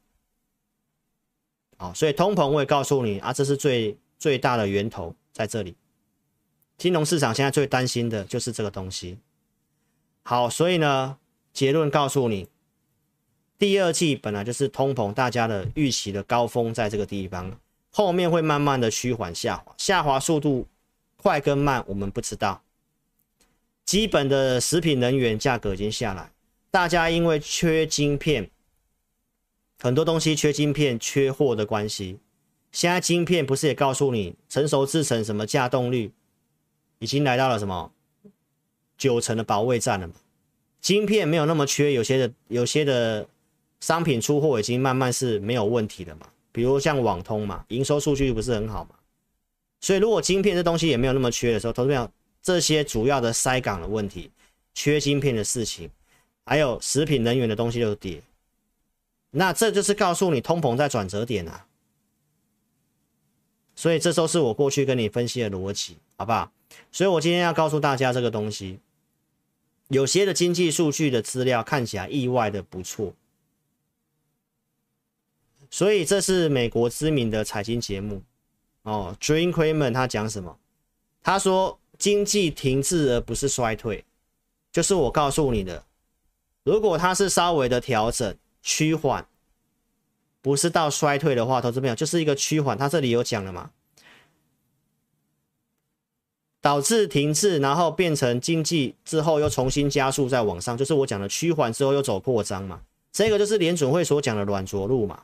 [1.78, 5.76] 好，所以通膨我也告诉你啊，这是最最大的源头在这里。
[6.76, 9.20] 金融市场现在最担心的就是这个东西。
[10.24, 11.19] 好，所以呢，
[11.54, 12.48] 结论告诉你。
[13.58, 17.60] 第二季本来就是通膨，大家的预期的高峰在这个地方，
[17.92, 20.66] 后面会慢慢的趋缓下滑，下滑速度
[21.18, 22.62] 快跟慢我们不知道。
[23.84, 26.32] 基本的食品能源价格已经下来，
[26.72, 28.50] 大家因为缺晶片，
[29.80, 32.20] 很多东西缺晶片、缺货的关系，
[32.72, 36.14] 现在晶片不是也告诉你，成熟制成什么稼动率
[37.00, 37.92] 已经来到了什么
[38.98, 40.14] 九成的保卫战了吗？
[40.82, 43.28] 晶片没有那么缺，有些的有些的。
[43.82, 46.28] 商品出货已经慢慢是没有问题了嘛。
[46.52, 48.90] 比如像网通嘛，营收数据不是很好嘛。
[49.80, 52.12] 所以如果晶片这东西也没有那么缺的时候，投资朋友
[52.42, 54.30] 这些主要的塞港的问题，
[54.74, 55.90] 缺晶片的事情，
[56.46, 58.22] 还有食品能源的东西都跌，
[59.32, 61.66] 那这就是告诉你通膨在转折点啊。
[63.78, 66.52] 所以这都是我过去跟你分析的逻辑，好不好？
[66.92, 68.78] 所以我今天要告诉大家这个东西，
[69.90, 73.14] 有些的经济数据的资料看起来意外的不错。
[75.70, 78.24] 所以这是美国知名的财经节目
[78.82, 80.58] 哦，Jim Cramer 他讲什么？
[81.22, 84.04] 他说经济停滞而不是衰退，
[84.72, 85.84] 就是我告诉你的，
[86.64, 89.28] 如果它是稍微的调整趋缓。
[90.42, 92.78] 不是到衰退的话，投资朋友就是一个趋缓。
[92.78, 93.72] 他这里有讲了嘛？
[96.62, 102.80] 导致停滞，然后变成经济之后又重新加速再往上，就是我讲的趋缓之后又走扩张嘛。
[103.12, 105.22] 这个就是联准会所讲的软着陆嘛。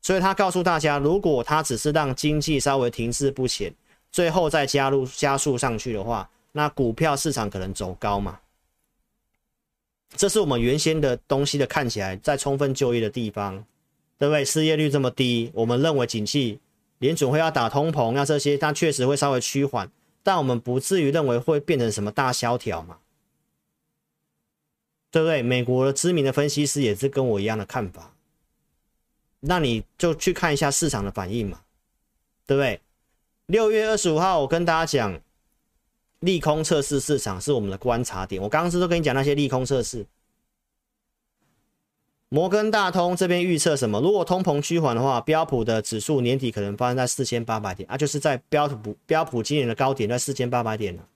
[0.00, 3.72] 所以他告诉大家，如果他只是让经济稍微停滞不前，
[4.10, 8.38] 最后再加入加速上去的话，那股票市场可能走高嘛。
[10.16, 13.64] 这是我们原先的东西的看起来在充分就业的地方。
[14.18, 14.44] 对不对？
[14.44, 16.60] 失业率这么低，我们认为景气
[16.98, 19.90] 联准会要打通膨，要这些，它确实会稍微趋缓，
[20.22, 22.98] 但我们不至于认为会变成什么大萧条嘛？
[25.10, 25.42] 对不对？
[25.42, 28.14] 美国的知名的分析师也是跟我一样的看法，
[29.40, 31.60] 那你就去看一下市场的反应嘛，
[32.46, 32.80] 对不对？
[33.46, 35.20] 六月二十五号，我跟大家讲，
[36.20, 38.40] 利空测试市场是我们的观察点。
[38.40, 40.06] 我刚刚是都跟你讲那些利空测试？
[42.32, 44.00] 摩根大通这边预测什么？
[44.00, 51.06] 如果通膨趋缓的话，标普的指数年底可能发生在四千八百点啊，就是在标普标普今年的高点在四千八百点了。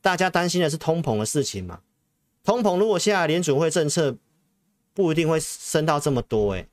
[0.00, 1.78] 大家担心的是通膨的事情嘛？
[2.42, 4.16] 通膨如果现在联准会政策
[4.94, 6.68] 不一定会升到这么多，欸，诶，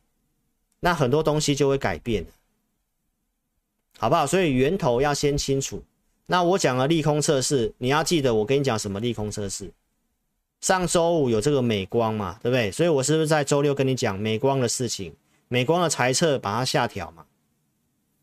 [0.80, 2.26] 那很多东西就会改变，
[4.00, 4.26] 好不好？
[4.26, 5.84] 所以源头要先清楚。
[6.26, 9.72] 那我讲了利空测试，你要记得我跟你讲什么利空测试。
[10.64, 12.72] 上周五有这个美光嘛，对不对？
[12.72, 15.14] 所以我是不是在周六跟你讲美光的事情？
[15.50, 17.26] 美光的财测把它下调嘛？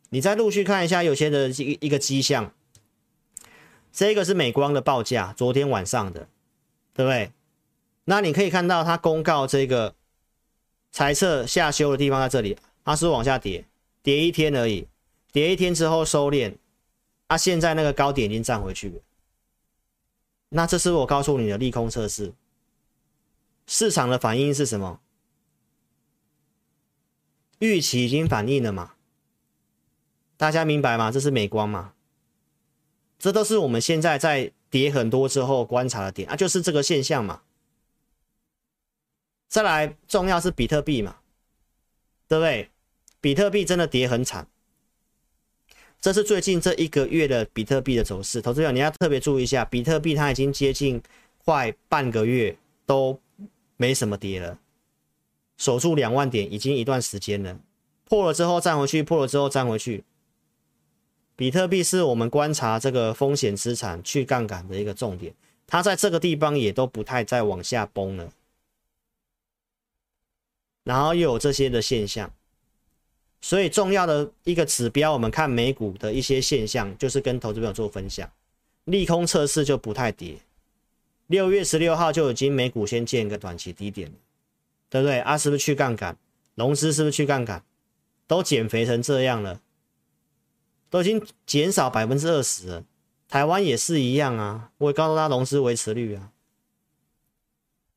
[0.08, 2.50] 你再陆续看一下有些的一一个迹象。
[3.92, 6.28] 这个是美光的报价，昨天晚上的，
[6.94, 7.30] 对不对？
[8.06, 9.94] 那你可以看到它公告这个
[10.90, 13.66] 财测下修的地方在这里，它是往下跌，
[14.02, 14.88] 跌一天而已，
[15.30, 16.54] 跌一天之后收敛，
[17.26, 18.94] 啊，现在那个高点已经站回去了。
[20.50, 22.34] 那这是我告诉你的利空测试，
[23.66, 25.00] 市场的反应是什么？
[27.60, 28.94] 预期已经反映了嘛？
[30.36, 31.10] 大家明白吗？
[31.12, 31.94] 这是美光嘛？
[33.18, 37.42] 这都是我们现在在跌很多之后观察的点啊，就是这个现象嘛。
[39.46, 41.18] 再来，重要是比特币嘛，
[42.26, 42.70] 对不对？
[43.20, 44.48] 比特币真的跌很惨。
[46.00, 51.02] 这是最近这一个月的比特币的走势，投资者你要特别注意一下，比特币它已经接近
[51.44, 53.20] 快半个月都
[53.76, 54.58] 没什么跌了，
[55.58, 57.60] 守住两万点已经一段时间了，
[58.06, 60.02] 破了之后站回去，破了之后站回去。
[61.36, 65.34] 比特币是我们观察这个风险资产去杠杆的一个重点，
[65.66, 68.32] 它在这个地方也都不太再往下崩了，
[70.84, 72.32] 然后又有这些的现象。
[73.42, 78.30] 所以重要的一个指标，我们看美股的一些现象，就是跟投资朋友做分享。
[78.84, 80.36] 利空测试就不太跌，
[81.26, 84.12] 六月十六号就已经美股先见一个短期低点，
[84.90, 85.20] 对不对？
[85.20, 86.16] 啊，是不是去杠杆？
[86.54, 87.64] 融资是不是去杠杆？
[88.26, 89.62] 都减肥成这样了，
[90.90, 92.84] 都已经减少百分之二十了。
[93.28, 96.30] 台湾也是一样啊，我也告诉他融资维持率啊，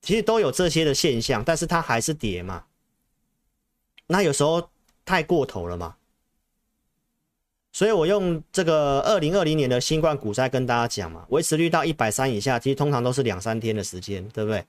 [0.01, 2.65] 其实都有这些的现象，但是它还是跌嘛。
[4.07, 4.69] 那有时候。
[5.05, 5.95] 太过头了嘛，
[7.71, 14.65] 所以我用这个二零二零年的新冠股灾跟大家讲嘛，维持率到一百三以下，其实通常都是两三天的时间，对不对？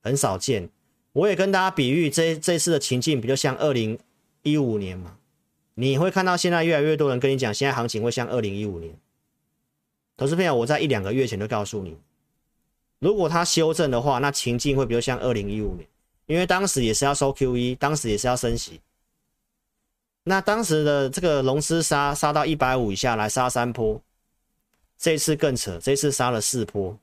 [0.00, 0.68] 很少见。
[1.12, 3.98] 我也跟大家比喻，这这次的情境比较像二零
[4.42, 5.16] 一五年嘛，
[5.74, 8.94] 你会看到现在越来越多人跟你讲，现在行情会像二零一五年。
[10.16, 11.96] 投资朋友，我在一两个月前就告诉你，
[12.98, 15.88] 如果它修正的话，那情境会比较像二零一五年，
[16.26, 18.80] 因为当时也是要收 QE，当时也是要升息。
[20.28, 23.98] 那当时的这个龙狮杀杀到一百五以下来杀三波，
[24.98, 26.98] 这次更扯，这次杀了四波。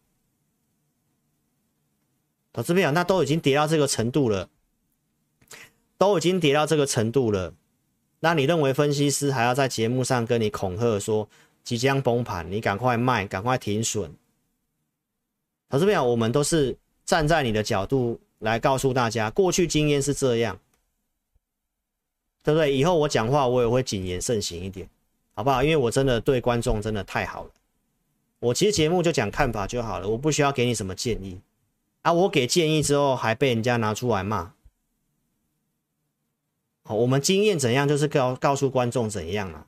[2.54, 4.48] 投资朋友，那都已经跌到这个程度了，
[5.98, 7.56] 都已经跌到这个程度了。
[8.20, 11.28] 那你认为分析师还要在节目上跟你恐吓说
[11.64, 14.12] 即将崩盘，你赶快卖，赶快停损？
[15.68, 20.60] 投资朋友，我们都是站在你的角度来告诉大家，过去经验是这样，
[22.46, 22.72] 对不对？
[22.72, 24.88] 以后我讲话我也会谨言慎行一点，
[25.34, 25.64] 好不好？
[25.64, 27.50] 因为我真的对观众真的太好了。
[28.40, 31.42] 我其实节目就讲看法就好了，我不需要给你什么建议
[32.04, 32.14] 啊。
[32.14, 34.54] 我给建议之后还被人家拿出来骂，
[36.84, 39.66] 好，我们经验怎样就是告告诉观众怎样啊，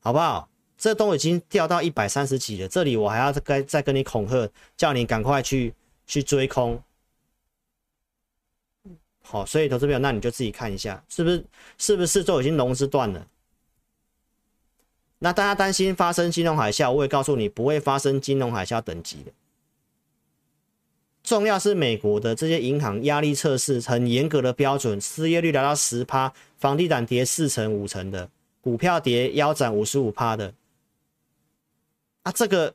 [0.00, 0.50] 好不好？
[0.76, 5.72] 这都已经掉到一百三十几了，这里我还要再再跟你恐吓，叫你赶快去
[6.06, 6.78] 去追空。
[9.28, 11.44] 好，所以投资朋友，那你就自己看一下，是不是
[11.78, 13.26] 是不是就已经融资断了？
[15.18, 19.32] 那大家担心发生金融海啸，我也告诉你不会发生金融海啸等级的。
[21.24, 30.54] 重要是美国的这些银行压力测试很严格的标准，失业率达到十趴，房地产跌四成五成的，股票跌腰斩五十五趴的。
[32.22, 32.72] 啊，这个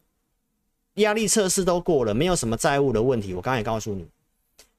[0.96, 3.34] 压力测试都过了，没有什么债务的问题。
[3.34, 4.06] 我刚才也告诉你。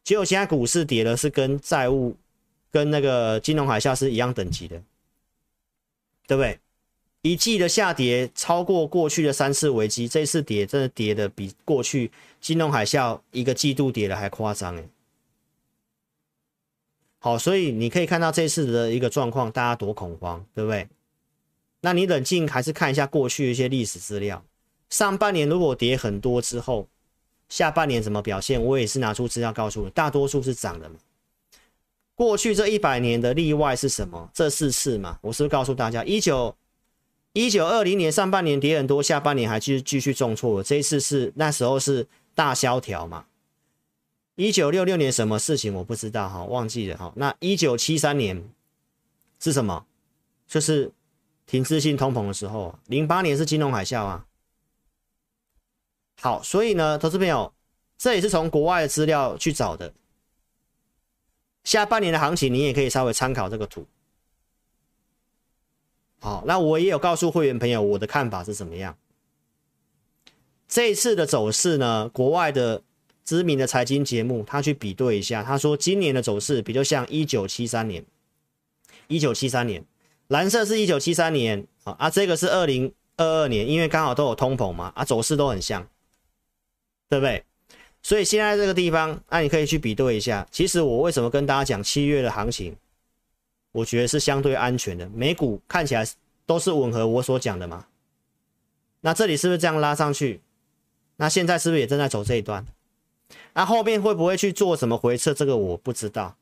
[0.05, 2.17] 结果现在股市跌了，是跟债务、
[2.73, 4.83] 跟那个金融海啸是一样等级的，
[6.27, 6.59] 对不对？
[7.23, 12.11] 一季的下跌超过过去的三次危机，这次跌真的跌的比过去
[12.41, 14.85] 金融海啸一个季度跌的还夸张哎。
[17.21, 20.89] 好，所以你可以看到这次的一个状况，大家多恐慌，对不对？
[21.83, 24.45] 那你冷静还是看一下过去一些历史资料，
[24.91, 26.89] 上半年如果跌很多之后。
[27.53, 28.59] 下半年怎么表现？
[28.65, 30.97] 我也是拿出资料告诉你，大多数是涨的嘛。
[32.15, 34.31] 过去这一百年的例外是什么？
[34.33, 36.57] 这四次嘛，我是不是告诉大家，一九
[37.35, 40.63] 一九二零年上半年跌很多，下半年还继续继续重挫。
[40.63, 43.27] 这一次是那时候是大萧条嘛。
[44.37, 47.13] 一九六六年什么事情我不知道哈，忘记了哈。
[47.17, 48.43] 那一九七三年
[49.39, 49.85] 是什么？
[50.49, 50.91] 就是
[51.45, 52.75] 停滞性通膨的时候。
[52.87, 54.25] 零八年是金融海啸啊。
[56.23, 57.53] 好，所以呢，投资朋友，
[57.99, 59.93] 这也是从国外的资料去找的。
[61.65, 63.85] 下半年的行情，你也可以稍微参考这个图。
[66.21, 68.97] 好，那我也有告诉会员朋友我的看法是怎么样。
[70.69, 72.81] 这一次的走势呢，国外的
[73.25, 78.07] 知名的财经节目他去比对一下，他说今年的走势比较像一九七三年。
[79.09, 79.85] 一九七三年，
[80.29, 85.85] 蓝色是一九七三年啊，这个是二零二二年，因为刚好都有通膨嘛，啊，走势都很像。
[87.13, 87.45] 对不对？
[88.01, 90.49] 所以现在这个地方，那、你可以去比对一下。
[90.51, 92.75] 其实我为什么跟大家讲七月的行情，
[93.71, 95.07] 我觉得是相对安全的。
[95.11, 96.09] 美股看起来
[96.47, 97.85] 都是吻合我所讲的嘛。
[99.03, 100.41] 那这里是不是这样拉上去？
[101.17, 102.65] 那现在是不是也正在走这一段？
[103.53, 105.35] 那后面会不会去做什么回撤？
[105.35, 106.35] 这个我不知道。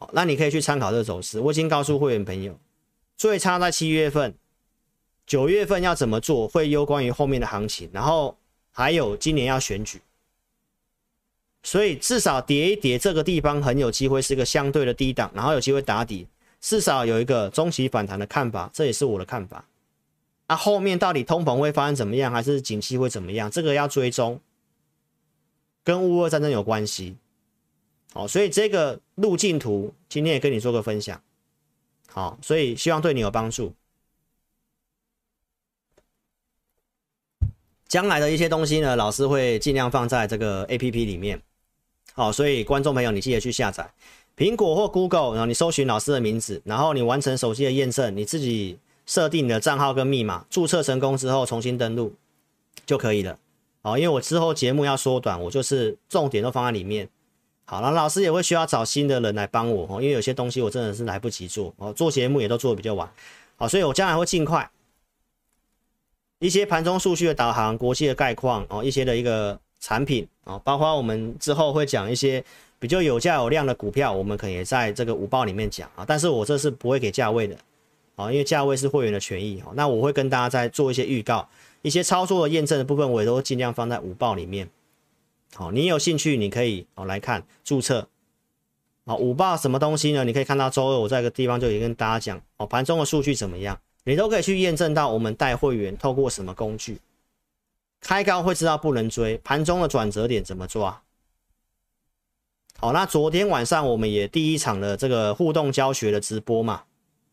[0.00, 1.38] 好，那你可以去参考这个走势。
[1.38, 2.58] 我已经告诉会员朋友，
[3.16, 4.34] 最差在七月份，
[5.24, 7.88] 九月份要怎么做，会攸关于后面的行情。
[7.92, 8.36] 然后。
[8.76, 10.02] 还有今年要选举，
[11.62, 16.26] 所以至少跌一跌，这个地方很有机会是一个相对的低档，然后有机会打底，
[16.60, 19.64] 至少有一个中期反弹的看法，这也是我的看法。
[20.48, 24.38] 啊，后面到底通膨会发生怎么样，还是景气会怎么样，这个要追踪，
[25.82, 27.16] 跟乌俄战争有关系。
[28.12, 31.18] 好，所以这个路径图今天也跟你做个分享。
[32.08, 33.72] 好，所以希望对你有帮助。
[37.96, 41.40] 将来的一些东西呢，老师会尽量放在这个 APP 里面。
[42.12, 43.90] 好，所以观众朋友，你记得去下载
[44.36, 52.12] 苹果或 Google，然后你搜寻老师的名字，然后你完成手机的验证，你自己设定你的账号跟密码，注册成功之后重新登录
[52.84, 53.38] 就可以了。
[53.80, 57.08] 好，因为我之后节目要缩短，我就是重点都放在里面。
[57.64, 63.10] 好，那老师也会需要找新的人来帮我哦，因为有些东西我真的是来不及做哦，做节目也都做的比较晚。
[63.56, 64.70] 好，所以我将来会尽快。
[66.38, 72.44] 一些盘中数据的导航、国际的概况哦，一些的一个产品哦，包括我们之后会讲一些
[72.78, 76.04] 比较有价有量的股票，我们可能也在这个午报里面讲啊。
[76.06, 77.56] 但是我这是不会给价位的
[78.16, 79.72] 啊，因为价位是会员的权益哦。
[79.74, 81.48] 那我会跟大家再做一些预告，
[81.80, 84.68] 一些操作的验证的部分，我也都尽量放在午报里面。
[85.54, 88.08] 好，你有兴趣，你可以哦来看注册。
[89.06, 90.22] 好，午报什么东西呢？
[90.24, 93.78] 你可以看到周二我在一个地方就已经跟大家讲哦，盘中的数据怎么样？
[94.06, 97.00] 你都可以去验证到我们带会员透过什么工具
[98.00, 101.02] 开高会知道不能追，盘中的转折点怎么抓？
[102.78, 106.84] 好，那昨天晚上我们也第一场的这个互动教学的直播嘛，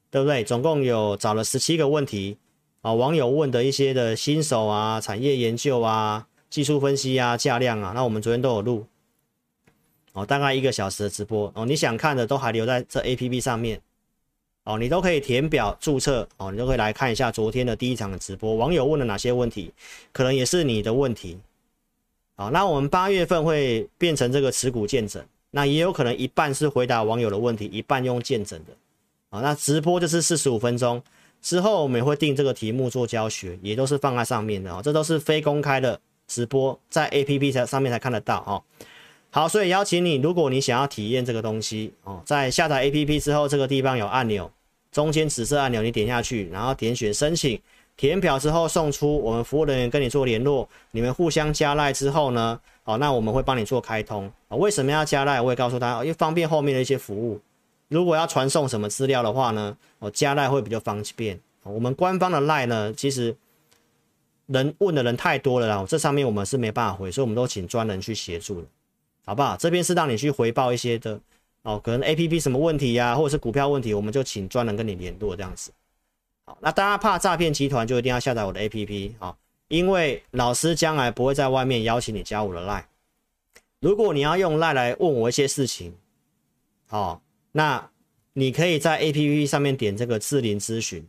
[0.10, 0.44] 对不对？
[0.44, 2.40] 总共有找了十七个问题
[2.82, 8.88] 啊，网友问的一些的新手啊、产业研究啊、技术分析啊、价量啊，那我们昨天都有录
[10.14, 13.80] 哦，大概一个小时的直播哦，你想看的都还留在这 APP 上面。
[14.66, 19.72] 哦，你都可以填表注册哦，你都可以来看一下昨天的第一场的直播，网友问了哪些问题，
[20.14, 21.38] 可能也是你的问题。
[22.36, 28.74] 好，那我们八月份会变成这个持股见证，那也有可能一半是回答网友的问题，一半用见证的。
[29.30, 31.02] 好，那直播就是四十五分钟
[31.42, 34.82] 之后，我们也会定这个题目做教学，也都是放在上面的哦。
[34.82, 38.64] 这都是非公开的直播，在 APP 才上面才看得到哦。
[39.36, 44.52] 好，所以邀请你，如果你想要体验这个东西哦，在下载 APP 之后，这个地方有按钮，
[44.92, 47.60] 中间紫色按钮你点下去，然后点选申请。
[47.98, 54.56] 填表之后送出，我们服务人员跟你做联络，你们互相加赖之后呢，好，那我们会帮你做开通啊。
[54.56, 55.42] 为什么要加赖？
[55.42, 57.42] 我也告诉大家，因为方便后面的一些服务。
[57.88, 61.40] 如果要传送什么资料的话呢，哦，加赖会比较方便。
[61.64, 63.36] 我们官方的赖呢，其实
[64.46, 68.68] 人问的人太多了啦，这上面我们是没办法回，所以我们都请专人去协助的，
[69.26, 69.56] 好不好？
[69.58, 71.20] 这边是让你去回报一些的
[71.62, 75.72] 哦，可能 APP 什么问题呀，或者是股票问题，我们就请专人跟你联络这样子。
[76.46, 79.34] 好，那大家怕诈骗集团，就一定要下载我的 APP 啊，
[79.70, 82.84] 因为老师将来不会在外面邀请你加我的 Line。
[83.80, 85.96] 如果你要用 Line 来问我一些事情，
[86.88, 87.22] 好，
[87.54, 87.90] 那
[88.34, 91.08] 你可以在 APP 上面点这个智霖咨询，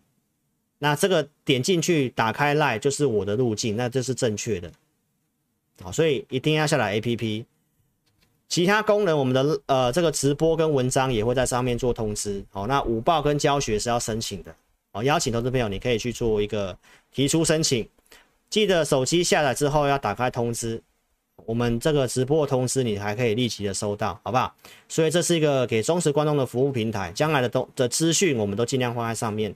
[0.78, 4.70] 那这个点进去打开 Line 就是我的路径，那这是正确的。
[5.82, 7.44] 好，所以一定要下载 APP。
[8.48, 12.44] 其他功能，我们的呃这个直播跟文章也会在上面做通知。
[12.50, 14.54] 好，那午报跟教学是要申请的。
[14.92, 16.76] 好，邀请投资朋友，你可以去做一个
[17.12, 17.88] 提出申请，
[18.48, 20.80] 记得手机下载之后要打开通知，
[21.46, 24.54] 我们这个直播通知你还可以立即的收到，好不好？
[24.88, 29.52] 所以这是一个给忠实观众的服务平台，将来的东的资讯我们都尽量放在上面。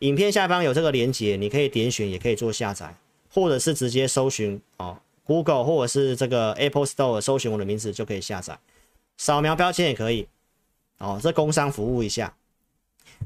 [0.00, 2.94] 影片下方有这个连接，你可以点选，也可以做下载，
[3.32, 4.98] 或者是直接搜寻哦
[5.32, 8.58] ，Google 或者是这个 Apple Store 搜寻我的名字就可以下载，
[9.16, 10.28] 扫描标签也可以。
[10.98, 12.34] 哦，这工商服务一下。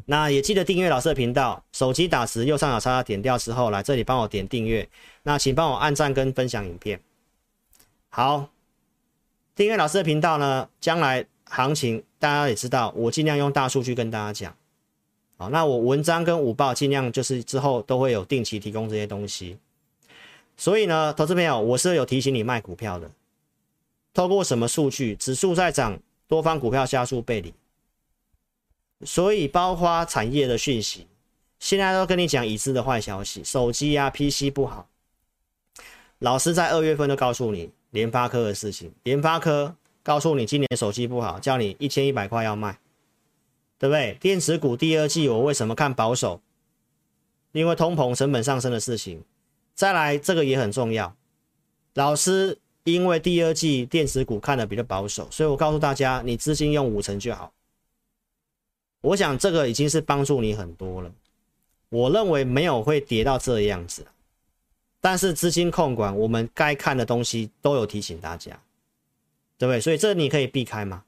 [0.05, 4.89] 那也记得订阅老师的频道，手机打时右上角叉叉点掉之后，来这里帮我点订阅。
[5.25, 7.01] 那请帮我按赞跟分享影片。
[8.09, 8.49] 好，
[9.55, 14.57] 订阅老师的频道呢，将来行情大家也知道，我尽量用大数据跟大家讲。
[15.37, 19.59] 好，那我文章跟午报尽量就是之后都会有定期提供这些东西。
[20.57, 23.11] 所以呢，投资朋友，我是有提醒你卖股票的。
[24.15, 25.15] 透过什么数据？
[25.15, 27.53] 指数在涨，多方股票加速背离。
[29.05, 31.07] 所以，包括产业的讯息，
[31.59, 34.89] 现在都跟你讲已知的坏消息，手机啊、PC 不好。
[36.21, 42.79] 老师在二月份就告诉你联发科的事情，联发科告诉你今年手机不好，叫你一千一百块要卖，
[43.79, 44.17] 对不对？
[44.19, 46.41] 电子股第二季我为什么看保守？
[47.53, 49.23] 因为通膨成本上升的事情。
[49.77, 51.15] 再来，这个也很重要。
[51.95, 57.53] 老师因为第二季电子股看的比较保守，所以我告诉大家，你资金用五成就好。
[59.03, 61.13] 我想这个已经是帮助你很多了。
[61.91, 64.07] 我认为没有会跌到这样子，
[64.99, 68.59] 但是资金控管，我们该看的东西都有提醒大家，
[69.59, 69.81] 对不对？
[69.81, 71.05] 所以这你可以避开吗？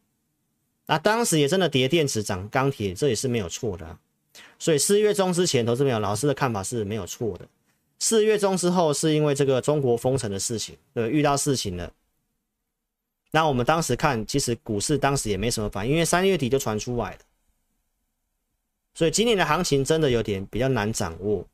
[0.87, 3.99] 那当时也真的跌电子涨钢铁，这也是没有错的。
[4.59, 7.49] 所以四月中之前，投资朋友老师的看法是没有错的。
[7.99, 11.93] 四月中之后，是因为这个中国封城的事情，对，遇到事情了。
[13.31, 17.19] 那我们当时看，其实股市当时也没什么反应，因为三月底就传出来了。
[18.95, 21.47] 所以今年的行情真的有点比较难掌握。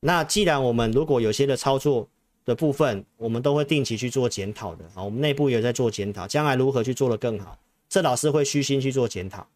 [0.00, 2.08] 那既然我们如果有些的操作
[2.44, 7.58] 的部分，我们都会定期去做检讨的啊，我们内部也在做检讨，将来如何去做得更好，
[7.88, 9.46] 这老师会虚心去做检讨，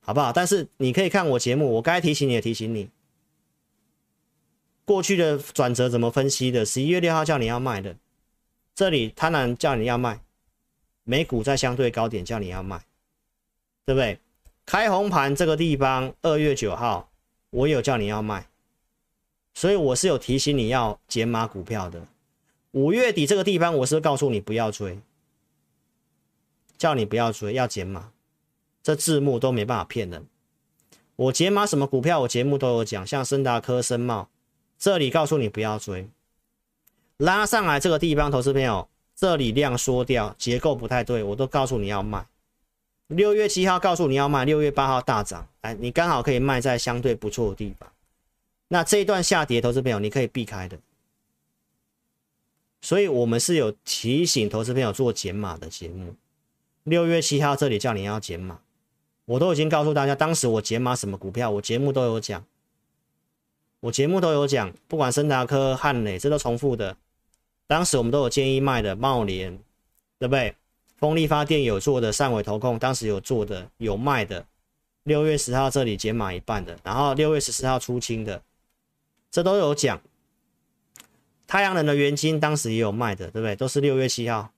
[0.00, 0.32] 好不好？
[0.32, 2.88] 但是你可以看我节目，我该提醒你也提醒你，
[4.84, 6.64] 过去的转折怎么分析的？
[6.64, 7.96] 十一月六号叫你要卖的，
[8.74, 10.20] 这里贪婪叫你要卖，
[11.04, 12.84] 美股在相对高点叫你要卖，
[13.84, 14.18] 对不对？
[14.66, 17.10] 开红盘这个地方，二月九号，
[17.50, 18.48] 我有叫你要卖，
[19.52, 22.06] 所以我是有提醒你要减码股票的。
[22.72, 24.98] 五月底这个地方，我是告诉你不要追，
[26.76, 28.10] 叫你不要追，要减码。
[28.82, 30.26] 这字幕都没办法骗人。
[31.16, 34.28] 我减码什么股票，我节目都有讲，像森达科、森茂，
[34.84, 36.06] 这里告诉你不要追。
[37.16, 42.26] 拉上来这个地方，投资朋友，这里量缩掉，结构不太对，我都告诉你要卖。
[43.06, 47.90] 六月七号告诉你要卖，六月八号大涨，哎，你刚好可以卖在相对不错的地方。
[48.68, 50.78] 那这一段下跌，投资朋友你可以避开的。
[52.82, 56.14] 所以我们是有提醒投资朋友做减码的节目。
[56.82, 58.60] 六月七号这里叫你要减码，
[59.24, 62.44] 我都已经告诉大家，当时我减码什么股票，我节目都有讲，
[63.84, 66.96] 我节目都有讲，不管森达科、汉磊，这都重复的。
[67.66, 69.58] 当时我们都有建议卖的茂联，
[70.18, 70.54] 对不对？
[70.96, 74.46] 风力发电有做的，汕尾投控当时有做的，有卖的。
[75.02, 78.40] 六月十号这里减码一半的，然后六月十四号出清的，
[79.30, 80.00] 这都有讲。
[81.46, 83.54] 太阳能的元晶当时也有卖的，对不对？
[83.54, 84.50] 都是六月七号，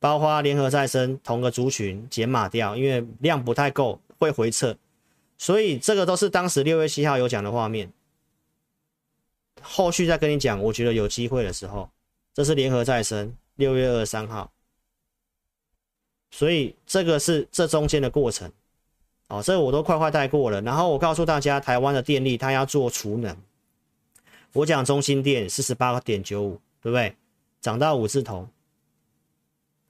[0.00, 4.74] 包括联合再生同个族群减码掉，因为量不太够会回撤，
[5.42, 7.92] 所以这个都是当时六月七号有讲的画面。
[9.60, 11.90] 后续再跟你讲，我觉得有机会的时候，
[12.32, 14.52] 这是联合再生六月二十三号，
[16.30, 18.52] 所以这个是这中间的过程。
[19.26, 20.60] 哦，这我都快快带过了。
[20.60, 23.36] 然后我告诉大家，台湾的电力它要做储能。
[24.52, 27.16] 我讲中心电四十八点九五，对不对？
[27.60, 28.48] 涨到五字头。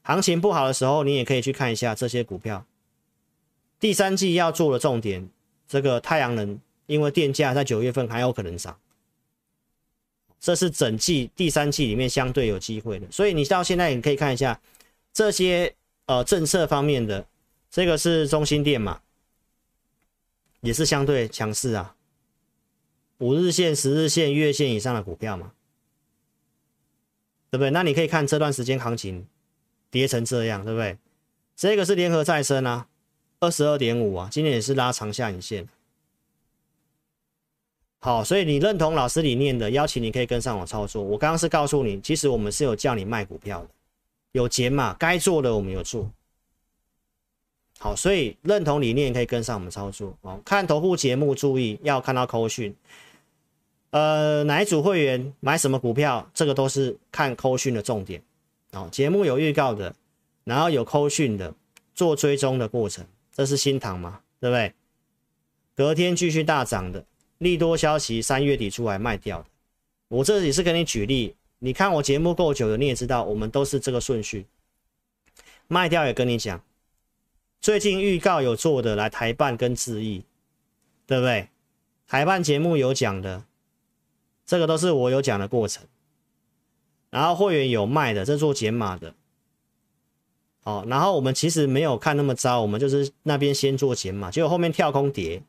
[0.00, 2.64] 行情不好的时候，你也可以去看一下这些股票。
[3.78, 5.28] 第三季要做的重点，
[5.66, 8.78] 这个太阳能，因为电价在九月份还有可能涨。
[10.40, 13.06] 这是整季第三季里面相对有机会的。
[13.10, 14.60] 所以你到现在你可以看一下
[15.12, 15.74] 这些
[16.06, 17.26] 呃政策方面的，
[17.70, 19.00] 这个是中心电嘛。
[20.60, 21.96] 也是相对强势啊，
[23.18, 25.54] 五日线、十日线、月线以上的股票嘛，
[27.50, 27.70] 对不对？
[27.70, 29.26] 那你可以看这段时间行情
[29.90, 30.98] 跌成这样，对不对？
[31.56, 32.86] 这个是联合再生啊，
[33.43, 35.68] 二十二点五啊，今天也是拉长下影线。
[37.99, 41.03] 好，所以你认同老师理念的，邀请你可以跟上我操作。
[41.03, 43.68] 我刚刚是告诉你，其实我们是有叫你卖股票的，
[44.30, 46.09] 有解码，该做的我们有做。
[47.80, 50.40] 好，所以认同理念可以跟上我们操作哦。
[50.45, 52.72] 看投顾节目，注意要看到扣讯。
[53.90, 58.22] 呃，哪一组会员买什么股票，这个都是看扣讯的重点。
[58.70, 59.93] 哦，节目有预告的，
[60.45, 61.53] 然后有扣讯的，
[61.93, 64.74] 做追踪的过程，这是新塘嘛，对不对？
[65.74, 67.05] 隔天继续大涨的
[67.39, 69.47] 利多消息，三月底出来卖掉的。
[70.09, 74.47] 我这里是跟你举例，你看我节目够久的，你也知道，我们都是这个顺序。
[75.66, 76.62] 卖掉也跟你讲。
[77.61, 80.24] 最近预告有做的，来台办跟智易，
[81.07, 81.49] 对不对？
[82.07, 83.45] 台办节目有讲的，
[84.45, 85.87] 这个都是我有讲的过程。
[87.09, 89.14] 然后会员有卖的，这做减码的。
[90.64, 95.42] 哦，然后我们其实没有看那么糟，我们就是那边先做减码，结果后面跳空跌，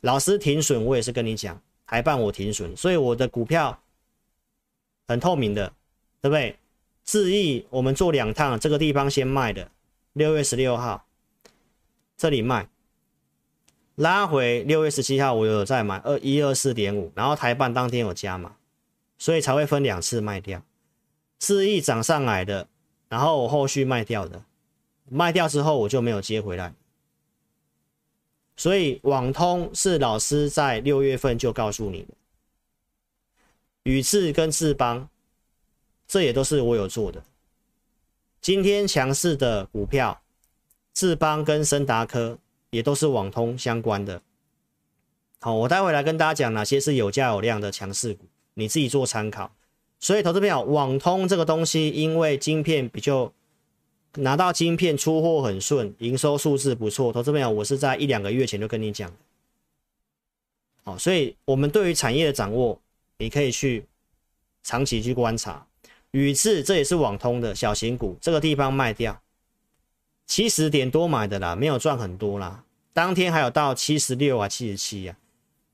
[0.00, 3.78] 老师停损，我也是跟你讲，台办我停损，所以我的股票
[5.06, 5.72] 很透明的，
[6.20, 6.56] 对不对？
[7.04, 9.70] 智易我们做两趟，这个地方先卖的，
[10.14, 11.04] 六月十六号。
[12.16, 12.68] 这里卖，
[13.96, 18.54] 拉回六月十七号，我有在买二一二四点五，然后台办当天有加码，
[19.18, 20.62] 所以才会分两次卖掉。
[21.38, 22.68] 智易涨上来的，
[23.08, 24.44] 然后我后续卖掉的，
[25.08, 26.72] 卖掉之后我就没有接回来。
[28.56, 32.14] 所以网通是老师在六月份就告诉你的，
[33.84, 35.08] 宇智跟智邦，
[36.06, 37.22] 这也都是我有做的。
[38.40, 40.20] 今天强势的股票。
[40.96, 42.38] 智邦跟森达科
[42.70, 44.22] 也都是网通相关的。
[45.40, 49.52] 好，我待会来跟大家讲哪些是有价有量的强势股，你自己做参考。
[49.98, 53.32] 所以，投资朋友，网通这个东西，因为晶片比较
[54.16, 57.12] 拿到晶片出货很顺，营收数字不错。
[57.12, 59.12] 投资朋友，我是在一两个月前就跟你讲。
[60.84, 62.80] 好，所以我们对于产业的掌握，
[63.18, 63.84] 你可以去
[64.62, 65.66] 长期去观察。
[66.12, 69.20] 宇智这也是网通的小型股，这个地方卖掉。
[70.26, 72.64] 七十点多买的啦，没有赚很多啦。
[72.92, 75.16] 当天还有到七十六啊、七十七啊。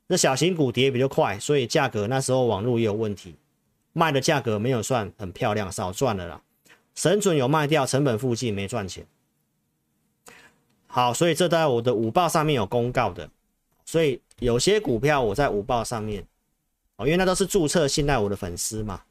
[0.06, 3.34] 那小型股跌比较快，所以价格那时候网络也有问题，
[3.92, 6.42] 卖的价格没有算很漂亮，少赚了啦。
[6.94, 9.06] 神准有卖掉，成本附近没赚钱。
[10.86, 13.30] 好，所以这在我的五报上面有公告的，
[13.84, 16.26] 所以有些股票我在五报上面
[16.96, 19.02] 哦，因为那都是注册信赖我的粉丝嘛。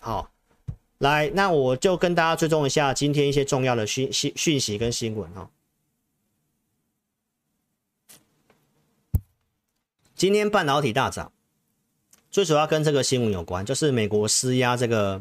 [0.00, 0.30] 好。
[0.98, 5.50] 来，那我就跟大家追踪一下今天一些重要的讯讯讯息跟新闻哈。
[10.14, 11.30] 今天半导体大涨，
[12.30, 15.20] 最主要跟这个新闻有关，就是美国施压这个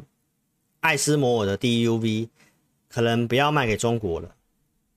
[0.79, 2.29] 艾斯摩尔的 DUV
[2.87, 4.35] 可能不要卖给中国了。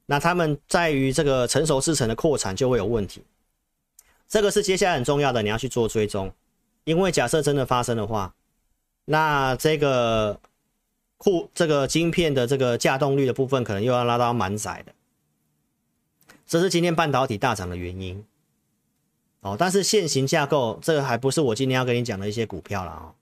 [0.07, 3.23] 那他们在于这个成熟制程的扩产就会有问题，
[4.29, 6.33] 这个是接下来很重要的，你要去做追踪，
[6.85, 8.35] 因为假设真的发生的话，
[9.05, 10.41] 那这个。
[11.21, 14.93] 库这个晶片的这个稼动率的部分，可能又要拉到满载的，
[16.47, 18.25] 这是今天半导体大涨的原因。
[19.41, 23.15] 哦，但是现行架构这个还不是我今天要跟你讲的一些股票了哦，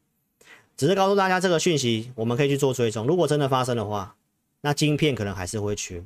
[0.76, 3.06] 只是告诉大家这个讯息，我们可以去做追踪。
[3.06, 4.16] 如果真的发生的话，
[4.62, 6.02] 那晶片可能还是会缺。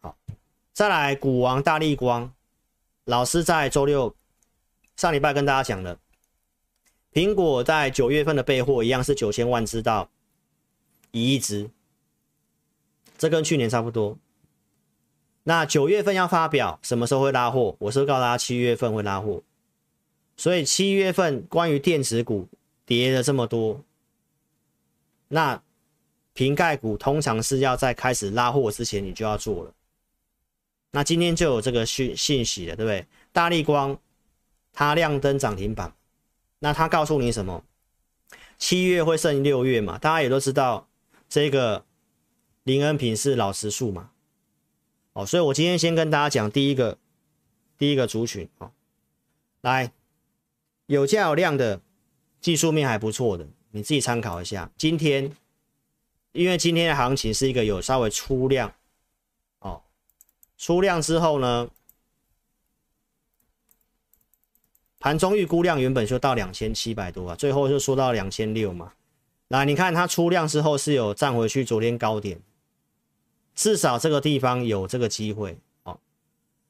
[0.00, 0.16] 好，
[0.72, 2.32] 再来股王大立光，
[3.04, 4.14] 老师在周六
[4.96, 5.98] 上礼拜跟大家讲的，
[7.12, 10.08] 苹果在九月份的备货一样是九千万支到。
[11.12, 11.70] 一亿支，
[13.16, 14.18] 这跟去年差不多。
[15.48, 17.76] 那九月份要发表，什么时候会拉货？
[17.78, 19.40] 我是告诉大家七月份会拉货。
[20.36, 22.48] 所以七月份关于电子股
[22.84, 23.80] 跌了这么多，
[25.28, 25.62] 那
[26.32, 29.72] 瓶盖股通常是要在开始拉货之前你就要做了。
[30.90, 33.06] 那今天就有这个讯信息了，对不对？
[33.32, 33.96] 大力光
[34.72, 35.94] 它亮灯涨停板，
[36.58, 37.62] 那它告诉你什么？
[38.58, 39.96] 七月会胜六月嘛？
[39.96, 40.88] 大家也都知道
[41.28, 41.84] 这个
[42.64, 44.10] 林恩平是老实数嘛。
[45.16, 46.98] 哦，所以我今天先跟大家讲第一个，
[47.78, 48.70] 第一个族群哦，
[49.62, 49.90] 来
[50.84, 51.80] 有价有量的
[52.38, 54.70] 技术面还不错的，你自己参考一下。
[54.76, 55.34] 今天
[56.32, 58.70] 因为今天的行情是一个有稍微出量，
[59.60, 59.80] 哦，
[60.58, 61.70] 出量之后呢，
[64.98, 68.92] 盘中预估量原本就到两千七百多啊，最后就说到两千六嘛。
[69.48, 72.38] 来，你看它出量之后是有站回去昨天高点。
[73.56, 75.98] 至少这个地方有这个机会哦。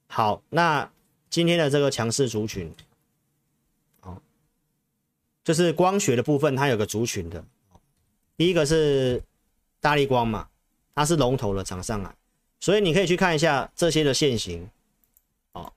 [0.07, 0.91] 好，那
[1.29, 2.73] 今天的这个强势族群，
[4.03, 4.23] 哦，
[5.45, 7.45] 就是光学的部分，它有个族群的。
[8.37, 9.23] 第一个是
[9.81, 10.49] 大力光嘛，
[10.95, 12.15] 它是龙头的涨上来，
[12.61, 14.69] 所以你可以去看一下这些的线型。
[15.53, 15.73] 哦，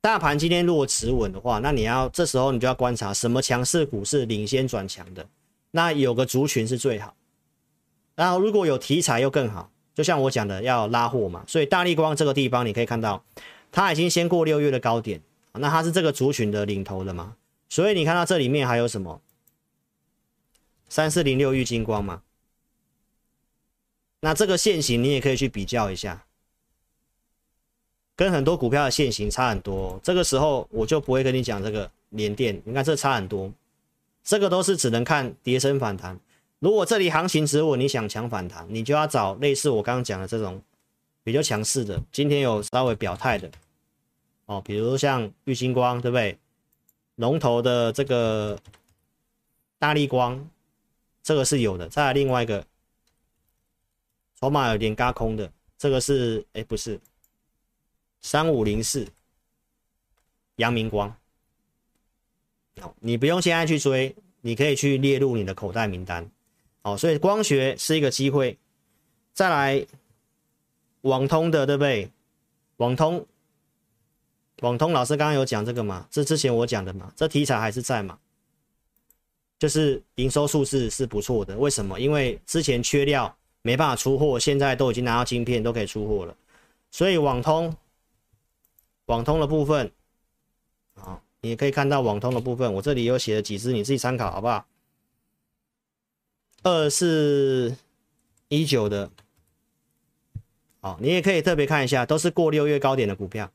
[0.00, 5.26] 大盘今天如果持稳的话，那你要这时候你就要观察什么强势股是领先转强的，
[5.72, 7.16] 那有个族群是最好。
[8.14, 13.24] 然后如果有题材又更好，就像我讲的要拉货嘛，所以大立光这个地方你可以看到，
[13.72, 15.20] 它已经先过六月的高点，
[15.52, 17.36] 那它是这个族群的领头的嘛，
[17.68, 19.20] 所以你看到这里面还有什么？
[20.88, 22.22] 三四零六玉晶光嘛，
[24.20, 26.24] 那这个线型你也可以去比较一下，
[28.14, 33.52] 跟很多股票的线型差很多，这个时候我就不会跟你讲这个连电，你看这差很多，
[34.22, 36.20] 这个都是只能看跌升反弹。
[36.64, 40.62] 如果这里行情止稳，你想抢反弹，你就要找类似我刚刚讲的这种
[41.22, 43.50] 比较强势的，今天有稍微表态的
[44.46, 46.38] 哦，比如像玉星光，对不对？
[47.16, 48.58] 龙头的这个
[49.78, 50.48] 大力光，
[51.22, 51.86] 这个是有的。
[51.86, 52.64] 再来另外一个
[54.40, 56.98] 筹码有点嘎空的，这个是哎不是
[58.22, 59.06] 三五零四
[60.56, 61.14] 阳明光，
[63.00, 66.26] 你不用现在去追，你可以去列入你的口袋名单。
[66.84, 68.56] 哦，所以光学是一个机会，
[69.32, 69.86] 再来
[71.00, 72.10] 网通的，对不对？
[72.76, 73.26] 网通，
[74.60, 76.06] 网通老师刚刚有讲这个嘛？
[76.10, 77.10] 这之前我讲的嘛？
[77.16, 78.18] 这题材还是在嘛？
[79.58, 81.98] 就是营收数字是不错的，为什么？
[81.98, 86.36] 因为之前缺料没办法出货，现在都已经拿到晶片，都可以出货了。
[86.90, 87.74] 所以网通，
[89.06, 89.90] 网通的部分，
[90.96, 94.66] 啊，你可以看到网通的部分，我这里有写了几只，你自己参考好不好？
[96.64, 97.76] 二四
[98.48, 99.10] 一九的，
[100.80, 103.50] 好，你也可以特别看一下，都是过六月高点的股票，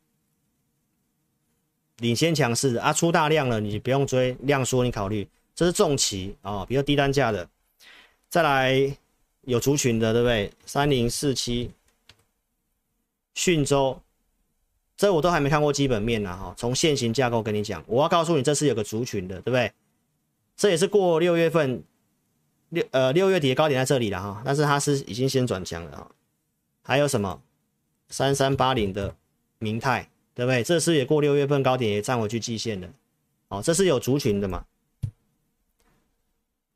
[1.97, 7.49] 领先强势啊，出大量了，你不用追，量缩你考虑，这是重期啊，比较低单价的，
[8.29, 8.95] 再来
[9.41, 10.53] 有族群的，对不对？
[10.67, 11.71] 三零四七，
[13.33, 13.99] 讯州，
[14.95, 19.73] 这我都还没看过基本面呢，哈，从现行架构跟你讲，我要告诉你，这是有个族群的，对不对？
[20.55, 21.83] 这也是过六月份。
[22.69, 26.11] 六呃六月底的高点在这里了哈，但是它是已经先转强了哈。
[26.83, 27.41] 还有什么
[28.09, 29.15] 三三八零的
[29.57, 30.63] 明泰，对不对？
[30.63, 32.89] 这是也过六月份高点也站回去季线的，
[33.49, 34.65] 哦，这是有族群的嘛？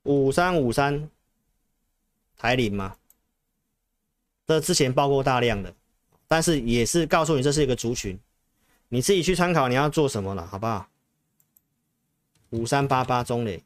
[0.04, 1.08] 五三五三
[2.36, 2.96] 台铃嘛，
[4.46, 5.74] 这之前报过大量的，
[6.28, 8.18] 但是也是告诉你这是一个族群，
[8.88, 10.88] 你自己去参考你要做什么了，好不好？
[12.50, 13.62] 五三八八中磊。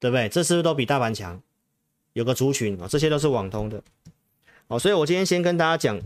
[0.00, 0.28] 对不对？
[0.28, 1.40] 这是不是都比大盘强？
[2.14, 3.80] 有个族群啊，这些都是网通的，
[4.66, 6.02] 哦，所以我今天先跟大家讲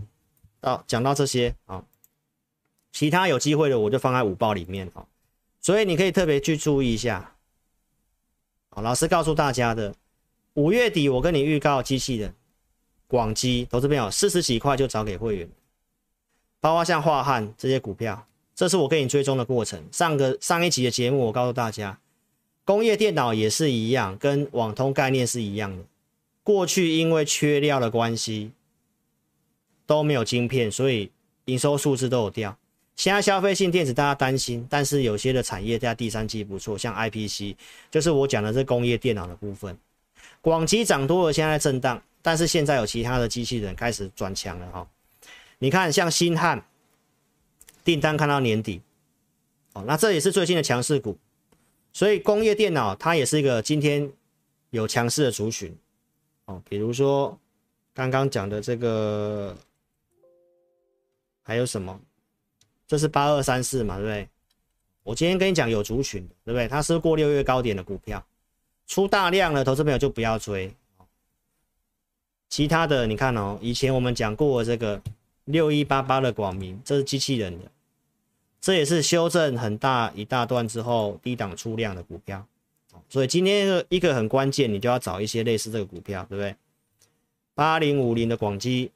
[0.61, 1.83] 到讲到这些啊，
[2.91, 5.07] 其他有机会的我就放在午报里面啊，
[5.61, 7.35] 所以你可以特别去注意一下。
[8.71, 9.95] 啊，老师告诉大家的，
[10.55, 12.35] 五月底我跟你预告机器人，
[13.07, 15.49] 广基投资朋友四十几块就找给会员，
[16.61, 19.83] 包括像华汉这些股票，这是我跟你追踪的过程。
[19.91, 21.99] 上个上一集的节目我告诉大家。
[22.73, 25.85] 工业电脑也是一样，跟网通概念是一样的。
[26.43, 28.51] 过去因为缺料的关系，
[29.85, 31.11] 都没有晶片，所以
[31.45, 32.57] 营收数字都有掉。
[32.97, 37.55] 现在消费性电子大家担心，但是有些的产业在第三季不错，像 IPC，
[37.91, 39.77] 就是我讲的这工业电脑的部分。
[40.41, 44.89] 广基涨多了，现在，震荡，但是现在有其他的机器人开始转强了哈。
[45.59, 46.65] 你看像新汉
[47.85, 48.81] 订单看到年底，
[49.75, 51.19] 哦，那这也是最近的强势股。
[51.93, 54.11] 所以工业电脑它也是一个今天
[54.71, 55.77] 有强势的族群
[56.47, 57.39] 哦，比如说
[57.93, 59.57] 刚刚讲的这个
[61.43, 62.01] 还有什么？
[62.87, 64.29] 这是八二三四嘛，对不对？
[65.03, 66.69] 我今天跟你讲有族群，对不对？
[66.69, 68.25] 它是过六月高点的股票，
[68.87, 70.73] 出大量了，投资朋友就不要追。
[72.49, 75.01] 其他的你看哦，以前我们讲过这个
[75.47, 77.71] 六一八八的广明，这是机器人的，
[78.63, 82.47] 这也是修正很大一大段之后低档出量的股票。
[83.09, 86.55] 所以今天一个很关键，你就要找一些类似这个股票，对不对？
[87.55, 88.91] 八零五零的广基，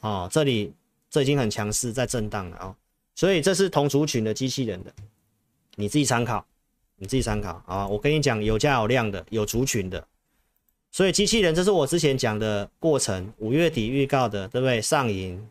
[0.00, 0.72] 哦，这里
[1.10, 2.76] 这已经很强势，在震荡了啊、哦。
[3.14, 4.92] 所以这是同族群的机器人的，
[5.74, 6.44] 你自己参考，
[6.96, 7.86] 你自己参考啊。
[7.86, 10.04] 我跟你讲，有价有量的，有族群的。
[10.90, 14.80] 所以机器人，这是我之前讲的过程，五月底预告的，对不对？
[14.80, 15.46] 上影，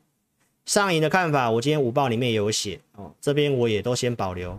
[0.72, 4.58] 上影的看法，我今天午报里面也有写哦，这边我也都先保留。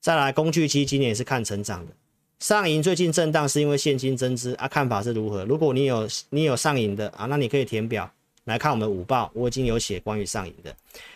[0.00, 1.92] 再来，工具机今年也是看成长的，
[2.38, 5.44] 上影最近震荡是因为现金增资啊，看法是如何？
[5.44, 8.10] 如果你有你有上影的啊，那你可以填表
[8.44, 10.74] 来看我们的午报，我已经有写关于上影的，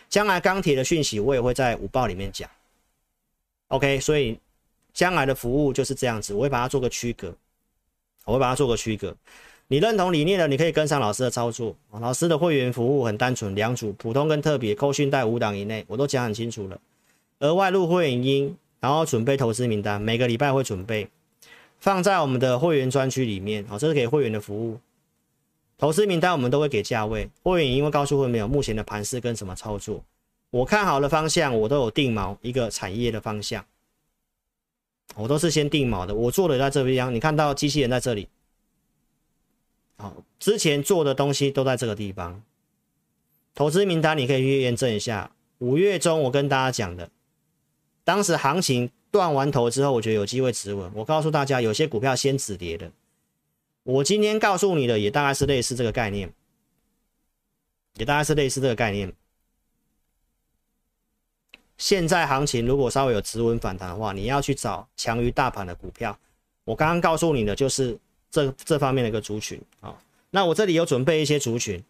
[0.09, 2.47] 将来钢铁的讯息我也会在午报里面讲。
[3.69, 4.37] OK，所以
[4.93, 7.35] 将来的服务就是这样子，我会把它做个区隔。
[8.25, 9.15] 我会把它做个区隔，
[9.67, 11.75] 你认同理念的，你可以跟上老师的操作。
[11.99, 16.79] 老师的会员服务很单纯，两组，普通跟特别，扣讯带五档以内，我都讲很清楚了。
[17.39, 21.07] 额外入会员音，然后准备投资名单，每个礼拜会准备
[21.79, 23.65] 放在我们的会员专区里面。
[23.65, 24.77] 好，这是给会员的服务。
[25.79, 30.03] 投资名单我们都会给价位，会员因为告诉会没有目前的盘势跟什么操作。
[30.51, 33.65] 我看好的方向，我都有定锚一个产业的方向。
[35.15, 38.27] 我都是先定锚的，我做的在这边，你看到机器人在这里，
[39.97, 42.43] 好，之前做的东西都在这个地方。
[43.53, 47.09] 投资名单你可以去验证一下，五月中我跟大家讲的，
[48.03, 50.91] 当时行情断完头之后，我觉得有机会止稳。
[50.93, 52.91] 我告诉大家，有些股票先止跌的，
[53.83, 56.33] 我今天告诉你的也大概是类似这个概念，
[57.93, 59.13] 也大概是类似这个概念。
[61.77, 66.17] 现在行情如果稍微有止稳反弹的话，你要去找强于大盘的股票。
[66.65, 67.97] 我刚刚告诉你的就是
[68.35, 69.95] 这这方面的一个族群啊。
[70.31, 71.81] 那我这里有准备一些族群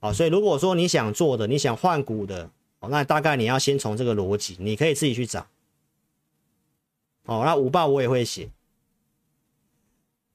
[0.00, 2.48] 啊，所以如果说你想做的，你想换股的，
[2.80, 5.46] 哦那大概你要先从这个逻辑，你可以自己去找。
[7.24, 8.48] 哦，那五报我也会写。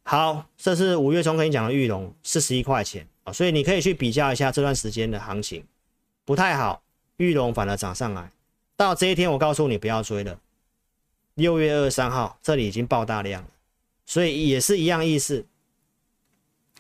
[0.04, 5.64] 好，这是五月中跟你讲的玉龙四十一块钱啊，所以你可以去比较一下这段时间的行情
[6.26, 6.82] 不太好，
[7.18, 8.32] 玉龙反而涨上来。
[8.76, 10.39] 到这一天，我告诉你不要追了。
[11.36, 13.50] 六月二十三号，这里已经爆大量了，
[14.10, 15.45] 所以也是一样意思。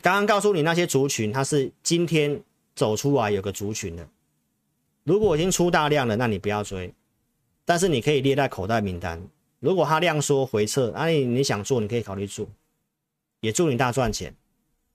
[0.01, 2.41] 刚刚告诉你那些族群，它是今天
[2.73, 4.09] 走出来有个族群的。
[5.03, 6.91] 如果已经出大量了，那你不要追，
[7.65, 9.21] 但是你可以列在口袋名单。
[9.59, 12.47] 如果它量缩回撤，那你你想做，你可以考虑做，
[13.41, 14.35] 也祝你大赚钱。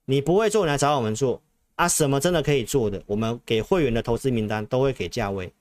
[0.04, 1.40] 你不会做，你来找我们做
[1.76, 1.86] 啊？
[1.86, 5.52] 什么真的可以做的，我们给会员的投资名单都会给价位。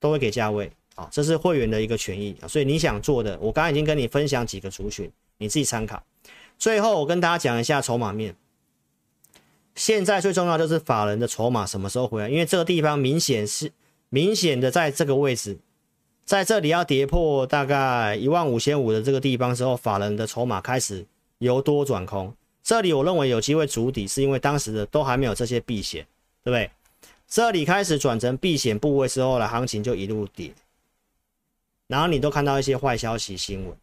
[0.00, 6.02] 都会给价位，啊，这是会员的一个权益啊，所以你想做的，我刚刚已经跟你分享几个族群，你自己参考。
[6.58, 8.36] 最后我跟大家讲一下筹码面，
[9.74, 13.72] 现在最重要就是法人的筹码什么时候回来，因为这个地方明显是
[14.08, 15.58] 明显的在这个位置，
[16.24, 21.04] 在这里要跌破大概一万五千五的这个地方之后，法人的筹码开始
[21.38, 22.32] 由多转空，
[22.62, 26.06] 这里我认为有机会筑底，是因为当时的都还没有这些避险，
[26.44, 26.70] 对不对？
[27.26, 30.52] 这里开始转成避险部位之后，呢行情就一路跌，
[31.86, 33.76] 然后你都看到一些坏消息新闻，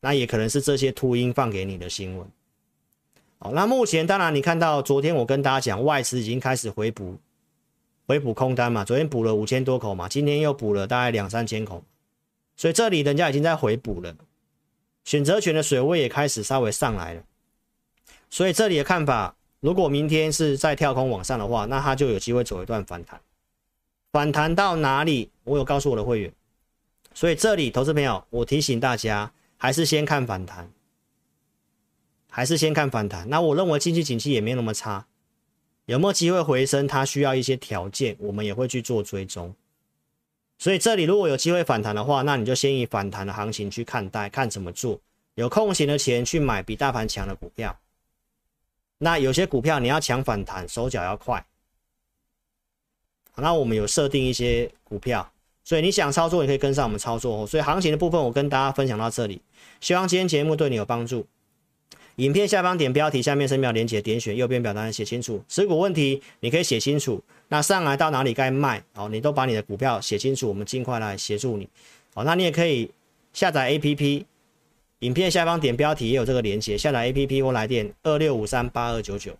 [0.00, 2.26] 那也可能是这些秃鹰放给你的新闻。
[3.38, 7.16] 好，那目前当然你看到昨天我跟大家讲，外资已经开始回补，
[8.06, 11.82] 回补空单嘛，昨天补了五千多口嘛，今天又补了大概两三千口，
[12.56, 14.14] 所以这里人家已经在回补了，
[15.04, 17.22] 选择权的水位也开始稍微上来了，
[18.28, 19.34] 所以这里的看法。
[19.60, 23.20] 如果明天是在跳空往上的话，那它就有机会走一段反弹。
[24.12, 25.28] 反弹到哪里？
[25.42, 26.32] 我有告诉我的会员。
[27.18, 30.70] 所以这里，投资朋友，我提醒大家，还是先看反弹，
[32.30, 33.28] 还是先看反弹。
[33.28, 35.04] 那我认为经济景气也没有那么差，
[35.86, 36.86] 有没有机会回升？
[36.86, 39.52] 它需要一些条件，我们也会去做追踪。
[40.58, 45.00] 所以这里如果有机会反弹的话，那你就先以反弹的行情去看待，看怎么做。
[45.34, 47.76] 有空闲的钱去买比大盘强的股票。
[48.98, 51.44] 那有些股票你要抢反弹，手脚要快。
[53.34, 55.28] 那我们有设定一些股票，
[55.68, 57.46] 所以你想操作，你可以跟上我们操作哦。
[57.46, 59.38] 所以行情的部分，我跟大家分享到这里，
[59.82, 61.26] 希望今天节目对你有帮助。
[62.16, 67.22] 影片下方点标题，下面深秒连接，点选右边表单写清楚持股问题，你可以写清楚。
[67.48, 71.68] 那上来到哪里该卖哦，你都把你的股票写清楚，我们尽快来协助你。
[72.14, 72.90] 好，那你也可以
[73.34, 74.24] 下载 APP。
[75.00, 79.36] 影片下方点标题也有这个连接，下载 APP 或来电二六五三八二九九。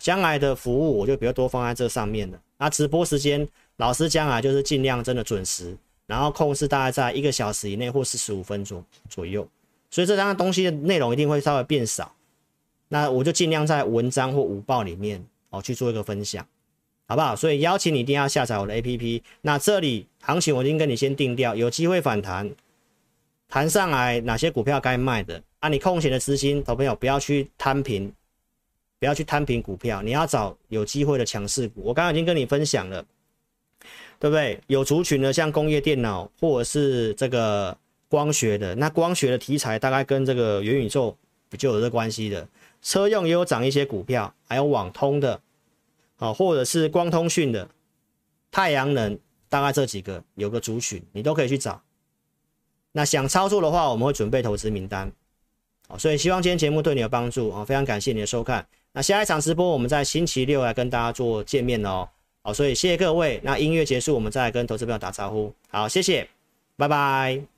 [0.00, 2.40] 将来的服务我就比较多放在这上面了。
[2.58, 3.46] 那直播时间
[3.76, 9.46] 老师将来就是尽量真的准时，然后控制大概在一个小时以内或四十五分钟左右。
[9.90, 12.14] 所以这张东西的内容一定会稍微变少，
[12.88, 16.44] 那我就尽量在文章或午报里面哦去做一个分享，
[17.06, 17.36] 好不好？
[17.36, 19.22] 所以邀请你一定要下载我的 APP。
[19.42, 22.50] 那这里行情我已经跟你先定调，有机会反弹，
[23.48, 25.68] 弹上来哪些股票该卖的啊？
[25.68, 28.12] 你空闲的资金，投朋友不要去摊平，
[28.98, 31.82] 不要去摊平股票，你要找有机会的强势股。
[31.84, 33.04] 我刚刚已经跟你分享了，
[34.24, 34.58] 对不对？
[34.68, 37.76] 有族群的，像工业电脑或者是这个。
[38.06, 41.16] 光学的，那光学的题材大概跟这个元宇宙
[41.48, 42.46] 比较有这关系的，
[42.80, 45.40] 车用也有涨一些股票，还有网通的，
[46.18, 47.68] 啊，或者是光通讯的，
[48.52, 49.18] 太阳能，
[49.48, 51.82] 大概这几个有个族群，你都可以去找。
[52.92, 55.10] 那想操作的话，我们会准备投资名单，
[55.88, 58.64] 好，所以希望今天节目对你有帮助啊，非常感谢你的收看。
[58.92, 62.08] 那下一场直播我们在星期六来跟大家做见面哦，
[62.46, 63.40] 好，所以谢谢各位。
[63.42, 66.28] 那音乐结束，我们再来跟投资朋友打招呼，好，谢谢，
[66.76, 67.53] 拜拜。